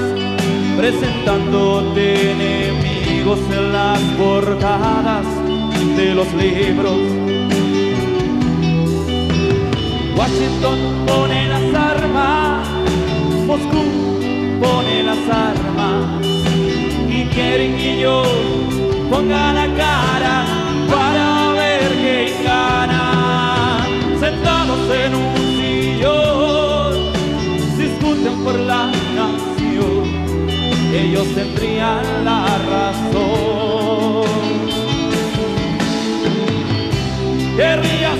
presentándote 0.75 2.31
enemigos 2.31 3.39
en 3.51 3.71
las 3.71 3.99
portadas 4.17 5.25
de 5.95 6.15
los 6.15 6.33
libros. 6.33 6.97
Washington 10.17 10.79
pone 11.05 11.47
las 11.47 11.75
armas, 11.75 12.67
Moscú 13.45 13.83
pone 14.59 15.03
las 15.03 15.29
armas 15.29 16.25
y 17.07 17.25
quieren 17.25 17.77
que 17.77 17.99
yo 17.99 18.23
ponga 19.11 19.53
la 19.53 19.67
cara 19.75 20.45
para 20.89 21.51
ver 21.51 21.91
quién 22.01 22.43
gana. 22.43 23.85
Sentados 24.19 24.79
en 25.05 25.15
un 25.15 25.22
ellos 31.03 31.27
tendrían 31.35 32.23
la 32.23 32.45
razón. 32.69 34.23
Guerrillas 37.57 38.19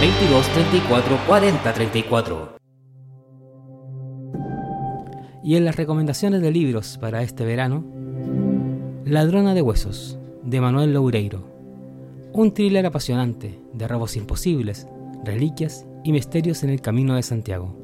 22 0.00 0.46
34 0.48 1.18
40 1.26 1.72
34. 1.72 2.56
Y 5.44 5.56
en 5.56 5.64
las 5.64 5.76
recomendaciones 5.76 6.40
de 6.42 6.50
libros 6.50 6.98
para 6.98 7.22
este 7.22 7.44
verano, 7.44 7.84
Ladrona 9.04 9.54
de 9.54 9.62
Huesos, 9.62 10.18
de 10.42 10.60
Manuel 10.60 10.92
Loureiro. 10.92 11.44
Un 12.32 12.52
thriller 12.52 12.86
apasionante 12.86 13.60
de 13.72 13.88
robos 13.88 14.16
imposibles, 14.16 14.88
reliquias 15.24 15.86
y 16.04 16.12
misterios 16.12 16.62
en 16.64 16.70
el 16.70 16.80
camino 16.80 17.14
de 17.14 17.22
Santiago. 17.22 17.76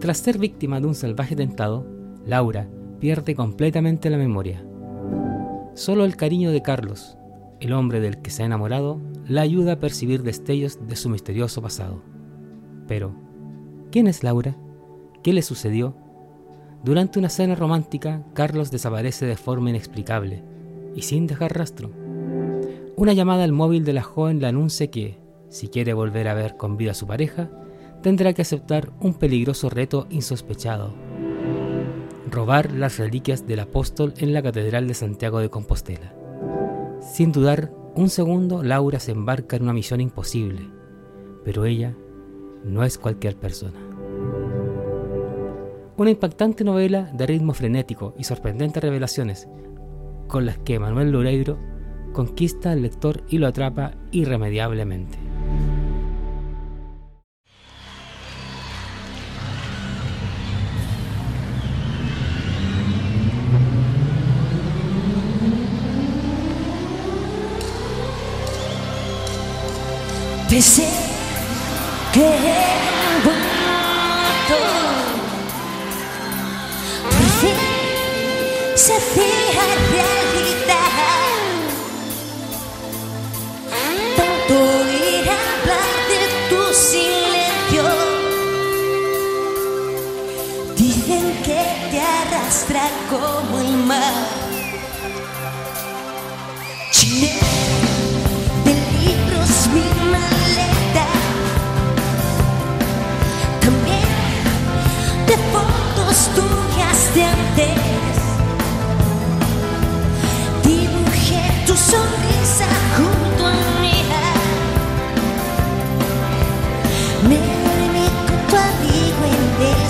Tras 0.00 0.18
ser 0.18 0.38
víctima 0.38 0.80
de 0.80 0.86
un 0.86 0.94
salvaje 0.94 1.36
tentado, 1.36 1.86
Laura 2.26 2.68
pierde 2.98 3.34
completamente 3.34 4.10
la 4.10 4.16
memoria. 4.16 4.64
Solo 5.74 6.04
el 6.04 6.16
cariño 6.16 6.50
de 6.50 6.62
Carlos, 6.62 7.16
el 7.60 7.72
hombre 7.72 8.00
del 8.00 8.20
que 8.20 8.30
se 8.30 8.42
ha 8.42 8.46
enamorado, 8.46 9.00
la 9.26 9.42
ayuda 9.42 9.72
a 9.72 9.78
percibir 9.78 10.22
destellos 10.22 10.78
de 10.86 10.96
su 10.96 11.08
misterioso 11.08 11.62
pasado. 11.62 12.02
Pero, 12.88 13.14
¿quién 13.90 14.06
es 14.06 14.22
Laura? 14.22 14.56
¿Qué 15.22 15.32
le 15.32 15.42
sucedió? 15.42 15.96
Durante 16.84 17.18
una 17.18 17.28
cena 17.28 17.54
romántica, 17.54 18.24
Carlos 18.34 18.70
desaparece 18.70 19.24
de 19.26 19.36
forma 19.36 19.70
inexplicable 19.70 20.42
y 20.96 21.02
sin 21.02 21.26
dejar 21.26 21.56
rastro. 21.56 21.90
Una 22.96 23.12
llamada 23.12 23.44
al 23.44 23.52
móvil 23.52 23.84
de 23.84 23.92
la 23.92 24.02
joven 24.02 24.40
le 24.40 24.48
anuncia 24.48 24.90
que, 24.90 25.18
si 25.48 25.68
quiere 25.68 25.94
volver 25.94 26.28
a 26.28 26.34
ver 26.34 26.56
con 26.56 26.76
vida 26.76 26.90
a 26.90 26.94
su 26.94 27.06
pareja, 27.06 27.50
tendrá 28.02 28.32
que 28.32 28.42
aceptar 28.42 28.90
un 29.00 29.14
peligroso 29.14 29.70
reto 29.70 30.06
insospechado. 30.10 30.92
Robar 32.30 32.72
las 32.72 32.98
reliquias 32.98 33.46
del 33.46 33.60
apóstol 33.60 34.14
en 34.18 34.32
la 34.32 34.42
Catedral 34.42 34.88
de 34.88 34.94
Santiago 34.94 35.38
de 35.38 35.50
Compostela. 35.50 36.14
Sin 37.00 37.30
dudar 37.30 37.72
un 37.94 38.08
segundo, 38.08 38.62
Laura 38.62 38.98
se 38.98 39.12
embarca 39.12 39.56
en 39.56 39.64
una 39.64 39.72
misión 39.72 40.00
imposible, 40.00 40.70
pero 41.44 41.64
ella 41.64 41.94
no 42.64 42.84
es 42.84 42.98
cualquier 42.98 43.36
persona. 43.36 43.78
Una 45.96 46.10
impactante 46.10 46.64
novela 46.64 47.10
de 47.12 47.26
ritmo 47.26 47.52
frenético 47.52 48.14
y 48.18 48.24
sorprendentes 48.24 48.82
revelaciones, 48.82 49.48
con 50.26 50.46
las 50.46 50.58
que 50.58 50.78
Manuel 50.78 51.10
Loureiro 51.10 51.58
conquista 52.12 52.72
al 52.72 52.82
lector 52.82 53.22
y 53.28 53.38
lo 53.38 53.46
atrapa 53.46 53.92
irremediablemente. 54.10 55.31
Pensé 70.52 70.86
que 72.12 72.20
era 72.20 72.34
bonito 73.24 74.58
Por 77.08 77.28
fin 77.40 77.56
se 78.76 79.00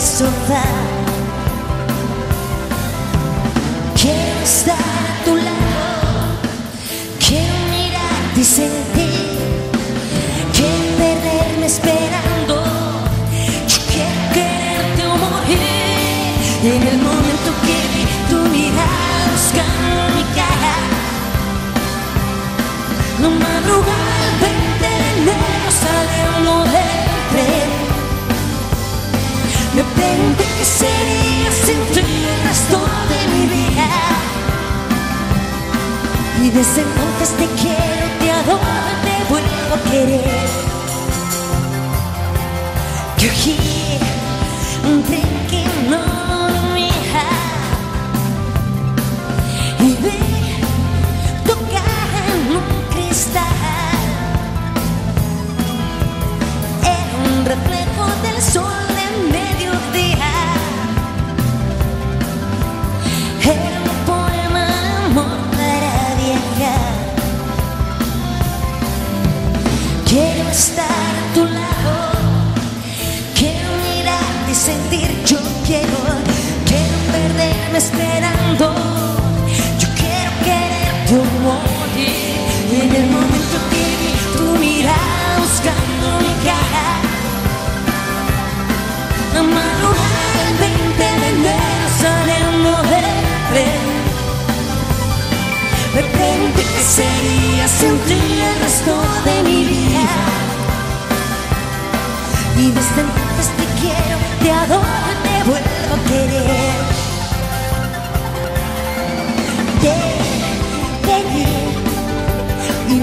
sofá 0.03 0.65
Quiero 3.95 4.43
estar 4.43 4.75
a 4.75 5.25
tu 5.25 5.37
lado 5.37 6.39
Quiero 7.25 7.55
mirarte 7.71 8.41
y 8.41 8.45
sentir 8.45 9.02
sería 30.65 31.51
sin 31.65 31.81
ti 31.95 32.01
el 32.01 32.49
resto 32.49 32.79
de 33.11 33.21
mi 33.33 33.47
vida 33.47 33.89
y 36.43 36.51
desde 36.51 36.83
entonces 36.83 37.31
te 37.37 37.47
quiero, 37.61 38.07
te 38.21 38.31
adoro, 38.31 38.61
te 39.05 39.15
vuelvo 39.31 39.75
a 39.75 39.91
querer. 39.91 40.23
Que 43.19 43.29
En 81.95 82.95
el 82.97 83.07
momento 83.11 83.57
que 83.71 83.85
vi 84.01 84.13
tu 84.35 84.45
mirada 84.59 85.37
buscando 85.39 86.07
mi 86.21 86.33
cara. 86.43 86.87
La 89.35 89.43
madrugada 89.43 90.43
del 90.47 90.57
20 90.59 91.05
de 91.21 91.29
enero 91.29 91.87
saliendo 92.01 92.71
del 92.93 93.09
tren 93.51 93.85
Me 95.95 96.03
pregunté 96.03 96.63
qué 96.63 96.83
sería 96.83 97.69
sin 97.69 97.99
ti 98.07 98.21
el 98.49 98.63
resto 98.63 98.95
de 99.27 99.43
mi 99.43 99.65
vida. 99.67 100.07
Y 102.57 102.71
desde 102.71 103.01
entonces 103.03 103.49
te 103.59 103.67
quiero, 103.81 104.17
te 104.41 104.51
adoro, 104.51 105.11
te 105.25 105.51
vuelvo 105.51 105.95
a 105.95 106.09
querer 106.09 106.92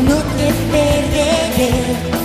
no 0.04 0.16
te 0.38 0.54
perderé 0.72 2.19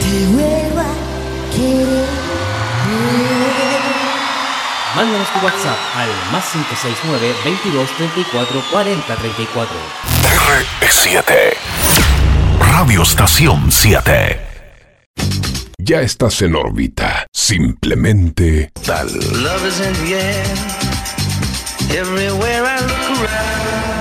te 0.00 0.26
vuelvo 0.28 0.80
a 0.80 0.94
querer. 1.54 2.06
Mándanos 4.94 5.28
tu 5.28 5.38
WhatsApp 5.44 5.76
al 5.96 6.08
más 6.32 6.44
569 6.52 7.34
22 7.44 7.90
34 7.96 8.62
40 8.70 9.16
34. 9.16 9.76
R7. 10.80 11.52
Radio 12.60 13.02
Estación 13.02 13.70
7. 13.70 14.40
Ya 15.78 16.00
estás 16.00 16.40
en 16.42 16.54
órbita. 16.54 17.26
Simplemente 17.32 18.70
tal. 18.84 19.08
Love 19.42 19.66
is 19.66 19.80
in 19.80 19.92
the 20.04 20.14
air. 20.14 20.46
Everywhere 21.90 22.64
I 22.64 22.80
look 22.80 23.20
around. 23.20 23.95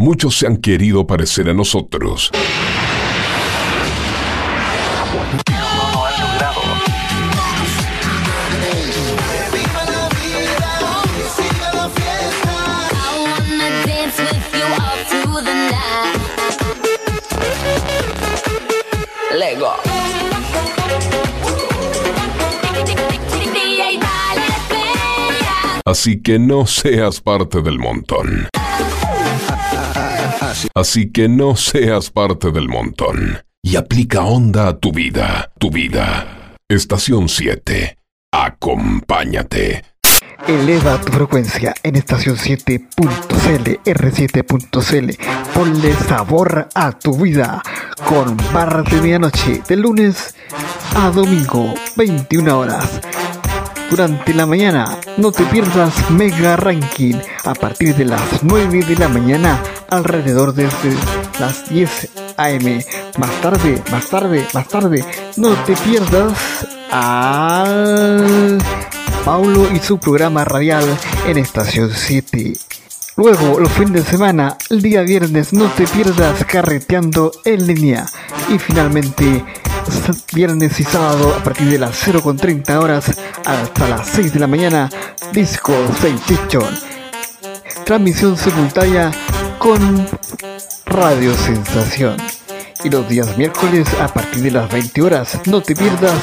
Muchos 0.00 0.38
se 0.38 0.46
han 0.46 0.58
querido 0.58 1.08
parecer 1.08 1.48
a 1.48 1.54
nosotros. 1.54 2.30
No 5.50 5.90
lo 5.92 6.06
han 6.06 6.20
logrado. 6.20 6.60
Lego. 19.36 19.72
Así 25.84 26.22
que 26.22 26.38
no 26.38 26.66
seas 26.66 27.20
parte 27.20 27.62
del 27.62 27.80
montón. 27.80 28.48
Así 30.74 31.10
que 31.10 31.28
no 31.28 31.56
seas 31.56 32.10
parte 32.10 32.50
del 32.50 32.68
montón 32.68 33.38
y 33.62 33.76
aplica 33.76 34.22
onda 34.22 34.68
a 34.68 34.78
tu 34.78 34.92
vida, 34.92 35.52
tu 35.58 35.70
vida. 35.70 36.56
Estación 36.68 37.28
7. 37.28 37.96
Acompáñate. 38.32 39.84
Eleva 40.46 41.00
tu 41.00 41.12
frecuencia 41.12 41.74
en 41.82 41.96
estación 41.96 42.36
7.cl, 42.36 43.80
R7.cl. 43.84 45.18
Ponle 45.52 45.92
sabor 45.94 46.68
a 46.74 46.92
tu 46.92 47.16
vida 47.18 47.62
con 48.06 48.36
barras 48.52 48.90
de 48.90 49.02
medianoche 49.02 49.62
de 49.68 49.76
lunes 49.76 50.34
a 50.96 51.10
domingo, 51.10 51.74
21 51.96 52.58
horas. 52.58 53.00
Durante 53.90 54.34
la 54.34 54.44
mañana, 54.44 54.98
no 55.16 55.32
te 55.32 55.44
pierdas 55.44 56.10
Mega 56.10 56.56
Ranking 56.56 57.14
a 57.44 57.54
partir 57.54 57.96
de 57.96 58.04
las 58.04 58.42
9 58.42 58.84
de 58.84 58.96
la 58.96 59.08
mañana, 59.08 59.62
alrededor 59.88 60.52
de 60.52 60.68
las 61.40 61.68
10 61.70 62.10
AM. 62.36 62.82
Más 63.16 63.40
tarde, 63.40 63.82
más 63.90 64.08
tarde, 64.08 64.46
más 64.52 64.68
tarde, 64.68 65.04
no 65.36 65.54
te 65.64 65.74
pierdas 65.76 66.66
al 66.90 68.58
Paulo 69.24 69.68
y 69.74 69.78
su 69.78 69.98
programa 69.98 70.44
radial 70.44 70.84
en 71.26 71.38
Estación 71.38 71.90
7. 71.94 72.52
Luego, 73.18 73.58
los 73.58 73.72
fines 73.72 74.04
de 74.04 74.10
semana, 74.12 74.56
el 74.70 74.80
día 74.80 75.02
viernes, 75.02 75.52
no 75.52 75.64
te 75.72 75.88
pierdas 75.88 76.44
carreteando 76.44 77.32
en 77.44 77.66
línea. 77.66 78.06
Y 78.48 78.60
finalmente, 78.60 79.44
viernes 80.32 80.78
y 80.78 80.84
sábado, 80.84 81.34
a 81.34 81.42
partir 81.42 81.68
de 81.68 81.80
las 81.80 82.06
0.30 82.06 82.80
horas 82.80 83.10
hasta 83.44 83.88
las 83.88 84.06
6 84.10 84.34
de 84.34 84.38
la 84.38 84.46
mañana, 84.46 84.88
Disco 85.32 85.74
Sensation. 86.00 86.72
Transmisión 87.84 88.36
simultánea 88.36 89.10
con 89.58 90.06
Radio 90.86 91.34
Sensación. 91.34 92.18
Y 92.84 92.88
los 92.88 93.08
días 93.08 93.36
miércoles, 93.36 93.88
a 94.00 94.06
partir 94.06 94.44
de 94.44 94.52
las 94.52 94.70
20 94.70 95.02
horas, 95.02 95.40
no 95.46 95.60
te 95.60 95.74
pierdas 95.74 96.22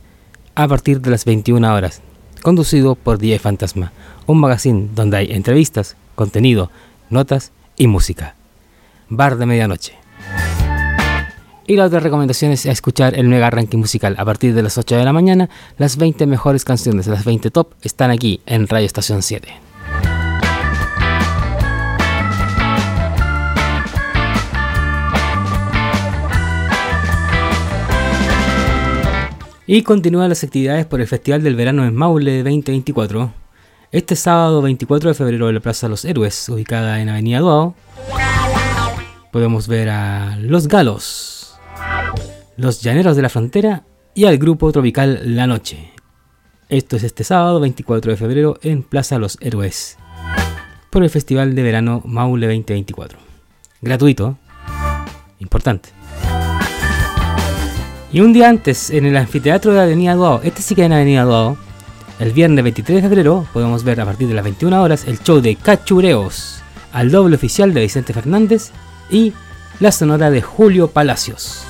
a 0.53 0.67
partir 0.67 1.01
de 1.01 1.09
las 1.09 1.25
21 1.25 1.73
horas, 1.73 2.03
conducido 2.43 2.93
por 2.93 3.17
DJ 3.17 3.39
Fantasma, 3.39 3.91
un 4.27 4.39
magazine 4.39 4.89
donde 4.93 5.17
hay 5.17 5.31
entrevistas, 5.31 5.95
contenido, 6.13 6.69
notas 7.09 7.51
y 7.75 7.87
música. 7.87 8.35
Bar 9.09 9.37
de 9.37 9.47
medianoche. 9.47 9.93
Y 11.65 11.77
la 11.77 11.85
otra 11.85 12.01
recomendación 12.01 12.51
es 12.51 12.65
escuchar 12.65 13.17
el 13.17 13.29
mega 13.29 13.49
ranking 13.49 13.79
musical 13.79 14.15
a 14.19 14.25
partir 14.25 14.53
de 14.53 14.61
las 14.61 14.77
8 14.77 14.97
de 14.97 15.05
la 15.05 15.13
mañana. 15.13 15.49
Las 15.77 15.97
20 15.97 16.25
mejores 16.27 16.65
canciones, 16.65 17.07
las 17.07 17.23
20 17.23 17.49
top, 17.51 17.73
están 17.81 18.11
aquí 18.11 18.41
en 18.45 18.67
Radio 18.67 18.85
Estación 18.85 19.21
7. 19.21 19.72
Y 29.65 29.83
continúan 29.83 30.27
las 30.27 30.43
actividades 30.43 30.85
por 30.85 30.99
el 30.99 31.07
Festival 31.07 31.41
del 31.41 31.55
Verano 31.55 31.85
en 31.85 31.95
Maule 31.95 32.43
2024. 32.43 33.33
Este 33.93 34.17
sábado 34.17 34.61
24 34.61 35.09
de 35.09 35.13
febrero 35.13 35.47
en 35.47 35.55
la 35.55 35.61
Plaza 35.61 35.87
los 35.87 36.03
Héroes, 36.03 36.49
ubicada 36.49 36.99
en 36.99 37.07
Avenida 37.07 37.39
Duao, 37.39 37.73
podemos 39.31 39.69
ver 39.69 39.87
a 39.89 40.35
Los 40.37 40.67
Galos, 40.67 41.55
Los 42.57 42.81
Llaneros 42.81 43.15
de 43.15 43.21
la 43.21 43.29
Frontera 43.29 43.85
y 44.13 44.25
al 44.25 44.37
grupo 44.37 44.69
tropical 44.73 45.21
La 45.23 45.47
Noche. 45.47 45.93
Esto 46.67 46.97
es 46.97 47.03
este 47.03 47.23
sábado 47.23 47.61
24 47.61 48.11
de 48.11 48.17
febrero 48.17 48.59
en 48.63 48.83
Plaza 48.83 49.17
Los 49.17 49.37
Héroes, 49.39 49.97
por 50.89 51.03
el 51.03 51.09
Festival 51.09 51.55
de 51.55 51.63
Verano 51.63 52.01
Maule 52.03 52.47
2024. 52.47 53.17
Gratuito, 53.81 54.37
importante. 55.39 56.02
Y 58.13 58.21
un 58.21 58.31
día 58.31 58.47
antes, 58.47 58.91
en 58.91 59.07
el 59.07 59.17
anfiteatro 59.17 59.73
de 59.73 59.81
Avenida 59.81 60.13
Duao, 60.13 60.39
este 60.43 60.61
sí 60.61 60.75
que 60.75 60.83
en 60.83 60.93
Avenida 60.93 61.23
Duao, 61.23 61.57
el 62.19 62.31
viernes 62.31 62.63
23 62.63 63.01
de 63.01 63.09
febrero 63.09 63.47
podemos 63.51 63.83
ver 63.83 63.99
a 63.99 64.05
partir 64.05 64.27
de 64.27 64.35
las 64.35 64.43
21 64.43 64.83
horas 64.83 65.05
el 65.07 65.19
show 65.19 65.41
de 65.41 65.55
Cachureos, 65.55 66.61
al 66.91 67.09
doble 67.09 67.35
oficial 67.35 67.73
de 67.73 67.81
Vicente 67.81 68.13
Fernández 68.13 68.69
y 69.09 69.33
la 69.79 69.91
sonora 69.91 70.29
de 70.29 70.43
Julio 70.43 70.91
Palacios. 70.91 71.63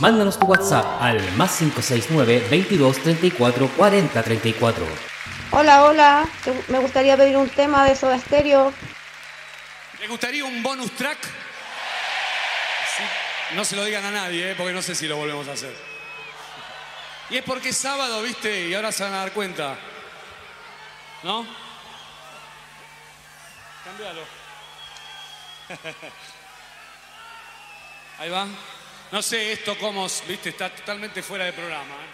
Mándanos 0.00 0.38
tu 0.38 0.46
WhatsApp 0.46 0.86
al 0.98 1.20
más 1.36 1.58
569 1.58 2.46
22 2.50 2.96
34 2.96 3.68
40 3.76 4.22
34. 4.22 4.84
Hola, 5.50 5.84
hola. 5.84 6.28
Me 6.68 6.78
gustaría 6.78 7.18
pedir 7.18 7.36
un 7.36 7.50
tema 7.50 7.84
de 7.84 7.96
Soda 7.96 8.18
Stereo. 8.18 8.72
¿Le 10.00 10.08
gustaría 10.08 10.42
un 10.42 10.62
bonus 10.62 10.90
track? 10.92 11.18
No 13.54 13.64
se 13.64 13.76
lo 13.76 13.84
digan 13.84 14.04
a 14.04 14.10
nadie, 14.10 14.52
¿eh? 14.52 14.54
porque 14.56 14.72
no 14.72 14.82
sé 14.82 14.94
si 14.94 15.06
lo 15.06 15.16
volvemos 15.16 15.46
a 15.48 15.52
hacer. 15.52 15.76
Y 17.30 17.36
es 17.36 17.44
porque 17.44 17.70
es 17.70 17.76
sábado, 17.76 18.22
¿viste? 18.22 18.68
Y 18.68 18.74
ahora 18.74 18.92
se 18.92 19.04
van 19.04 19.14
a 19.14 19.18
dar 19.18 19.32
cuenta. 19.32 19.78
¿No? 21.22 21.46
Cámbialo. 23.84 24.22
Ahí 28.18 28.30
va. 28.30 28.46
No 29.10 29.22
sé 29.22 29.52
esto 29.52 29.76
cómo, 29.78 30.06
¿viste? 30.26 30.50
Está 30.50 30.70
totalmente 30.70 31.22
fuera 31.22 31.44
de 31.44 31.52
programa. 31.52 31.94
¿eh? 31.94 32.11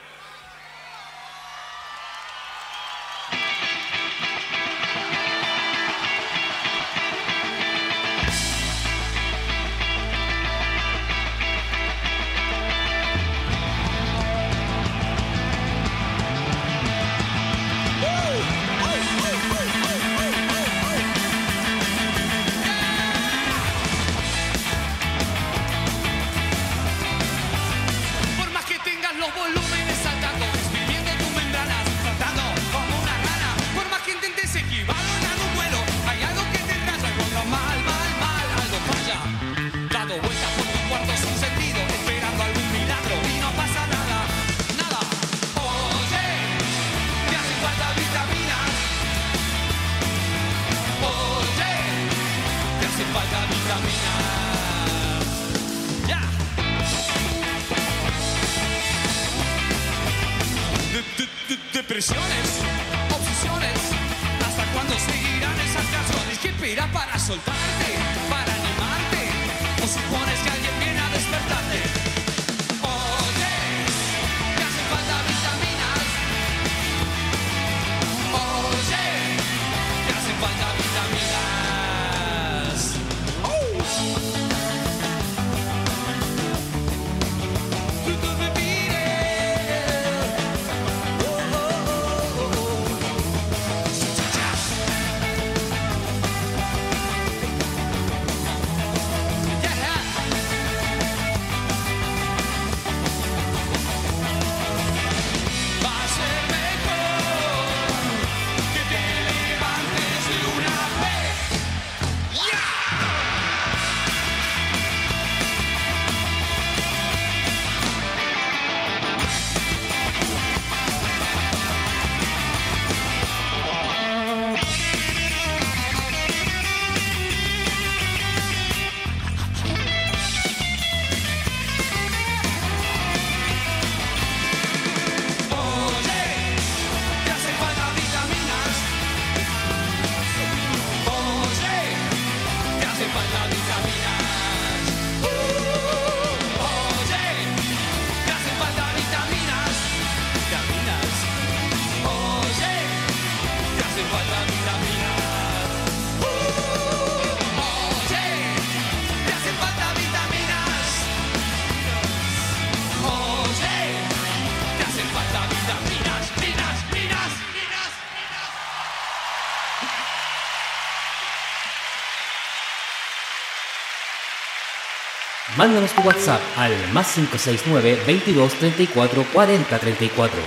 Mándanos 175.68 175.92
tu 175.92 176.00
WhatsApp 176.00 176.40
al 176.56 176.72
más 176.94 177.12
569 177.12 178.02
22 178.06 178.54
34 178.54 179.24
40 179.34 179.78
34. 179.78 180.40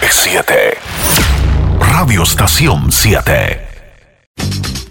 R7. 0.00 0.76
Radio 1.78 2.24
Estación 2.24 2.90
7. 2.90 3.60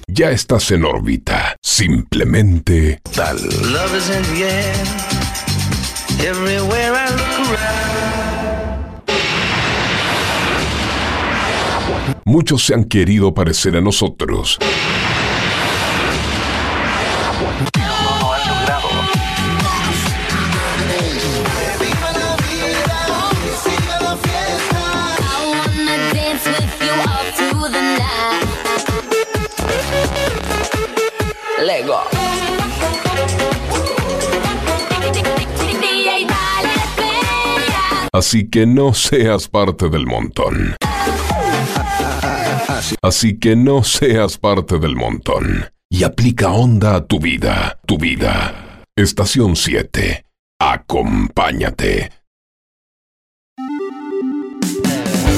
Ya 0.08 0.32
estás 0.32 0.72
en 0.72 0.86
órbita. 0.86 1.58
Simplemente 1.62 3.02
tal. 3.14 3.36
Love 3.74 3.98
is 3.98 4.10
in 4.10 4.24
the 4.34 4.46
air. 4.46 4.74
Everywhere 6.26 6.94
I 6.96 7.10
look 7.12 7.50
around. 7.50 7.96
Muchos 12.24 12.64
se 12.64 12.74
han 12.74 12.86
querido 12.86 13.34
parecer 13.34 13.76
a 13.76 13.82
nosotros. 13.82 14.58
Así 38.16 38.48
que 38.50 38.66
no 38.66 38.94
seas 38.94 39.50
parte 39.50 39.90
del 39.90 40.06
montón. 40.06 40.78
Así 43.02 43.38
que 43.38 43.58
no 43.58 43.84
seas 43.84 44.38
parte 44.38 44.80
del 44.80 44.96
montón. 44.96 45.70
Y 45.90 46.06
aplica 46.06 46.52
onda 46.52 46.96
a 46.96 47.06
tu 47.06 47.20
vida, 47.20 47.78
tu 47.86 47.98
vida. 47.98 48.84
Estación 48.96 49.58
7. 49.58 50.24
Acompáñate. 50.62 52.14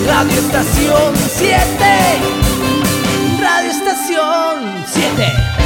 Radio 0.06 0.38
Estación 0.38 1.16
7. 1.16 1.56
Radio 3.42 3.72
Estación 3.72 4.84
7. 4.86 5.58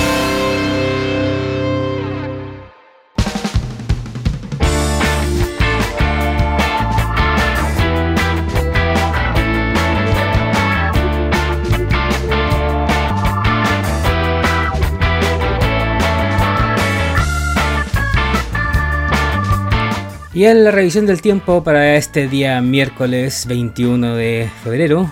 Y 20.34 20.46
en 20.46 20.64
la 20.64 20.72
revisión 20.72 21.06
del 21.06 21.22
tiempo 21.22 21.62
para 21.62 21.96
este 21.98 22.30
día 22.30 22.62
miércoles 22.62 23.46
21 23.48 24.16
de 24.16 24.50
febrero, 24.64 25.12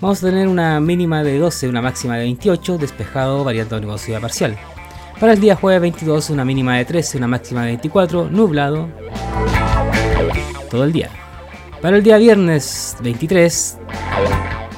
vamos 0.00 0.22
a 0.22 0.28
tener 0.28 0.48
una 0.48 0.80
mínima 0.80 1.22
de 1.22 1.38
12, 1.38 1.68
una 1.68 1.82
máxima 1.82 2.14
de 2.14 2.20
28, 2.20 2.78
despejado 2.78 3.44
variando 3.44 3.78
nubosidad 3.78 4.18
parcial. 4.18 4.56
Para 5.20 5.34
el 5.34 5.40
día 5.40 5.56
jueves 5.56 5.82
22, 5.82 6.30
una 6.30 6.46
mínima 6.46 6.78
de 6.78 6.86
13, 6.86 7.18
una 7.18 7.28
máxima 7.28 7.62
de 7.62 7.66
24, 7.72 8.30
nublado 8.30 8.88
todo 10.70 10.84
el 10.84 10.92
día. 10.92 11.10
Para 11.82 11.98
el 11.98 12.02
día 12.02 12.16
viernes 12.16 12.96
23, 13.02 13.76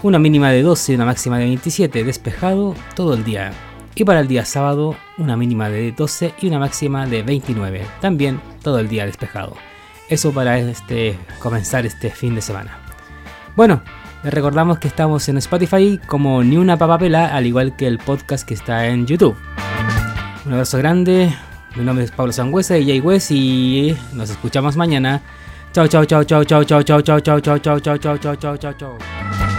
una 0.03 0.19
mínima 0.19 0.51
de 0.51 0.63
12 0.63 0.91
y 0.91 0.95
una 0.97 1.05
máxima 1.05 1.39
de 1.39 1.45
27, 1.45 2.03
despejado 2.03 2.75
todo 2.97 3.15
el 3.15 3.23
día. 3.23 3.53
Y 3.95 4.03
para 4.05 4.19
el 4.19 4.27
día 4.27 4.45
sábado, 4.45 4.97
una 5.19 5.37
mínima 5.37 5.71
de 5.71 5.93
12 5.93 6.35
y 6.41 6.49
una 6.49 6.59
máxima 6.59 7.07
de 7.07 7.23
29, 7.23 7.87
también 8.01 8.41
todo 8.61 8.81
el 8.81 8.89
día 8.89 9.07
despejado. 9.07 9.68
Eso 10.09 10.33
para 10.33 10.59
este 10.59 11.19
comenzar 11.39 11.85
este 11.87 12.11
fin 12.11 12.35
de 12.35 12.41
semana. 12.41 12.79
Bueno, 13.57 13.83
les 14.23 14.33
recordamos 14.33 14.79
que 14.79 14.89
estamos 14.89 15.29
en 15.29 15.37
Spotify 15.39 16.01
como 16.07 16.43
Ni 16.43 16.57
una 16.57 16.77
papapela, 16.77 17.35
al 17.35 17.47
igual 17.47 17.77
que 17.77 17.87
el 17.87 17.99
podcast 17.99 18.47
que 18.47 18.55
está 18.55 18.87
en 18.87 19.07
YouTube. 19.07 19.37
Un 20.47 20.53
abrazo 20.53 20.79
grande. 20.79 21.35
Mi 21.77 21.85
nombre 21.85 22.05
es 22.05 22.11
Pablo 22.11 22.33
Sangüesa 22.33 22.75
de 22.75 22.85
Jay 22.85 23.01
West 23.01 23.31
y 23.31 23.97
nos 24.15 24.31
escuchamos 24.31 24.77
mañana. 24.77 25.21
Chao, 25.73 25.87
chao, 25.87 26.05
chao, 26.05 26.25
chao, 26.25 26.43
chao, 26.45 26.65
chao, 26.65 26.83
chao, 26.83 27.01
chao, 27.03 27.41
chao, 27.41 27.59
chao, 27.59 27.79
chao, 27.79 27.99
chao, 27.99 28.17
chao, 28.19 28.37
chao, 28.37 28.57
chao, 28.57 28.73
chao. 28.73 29.58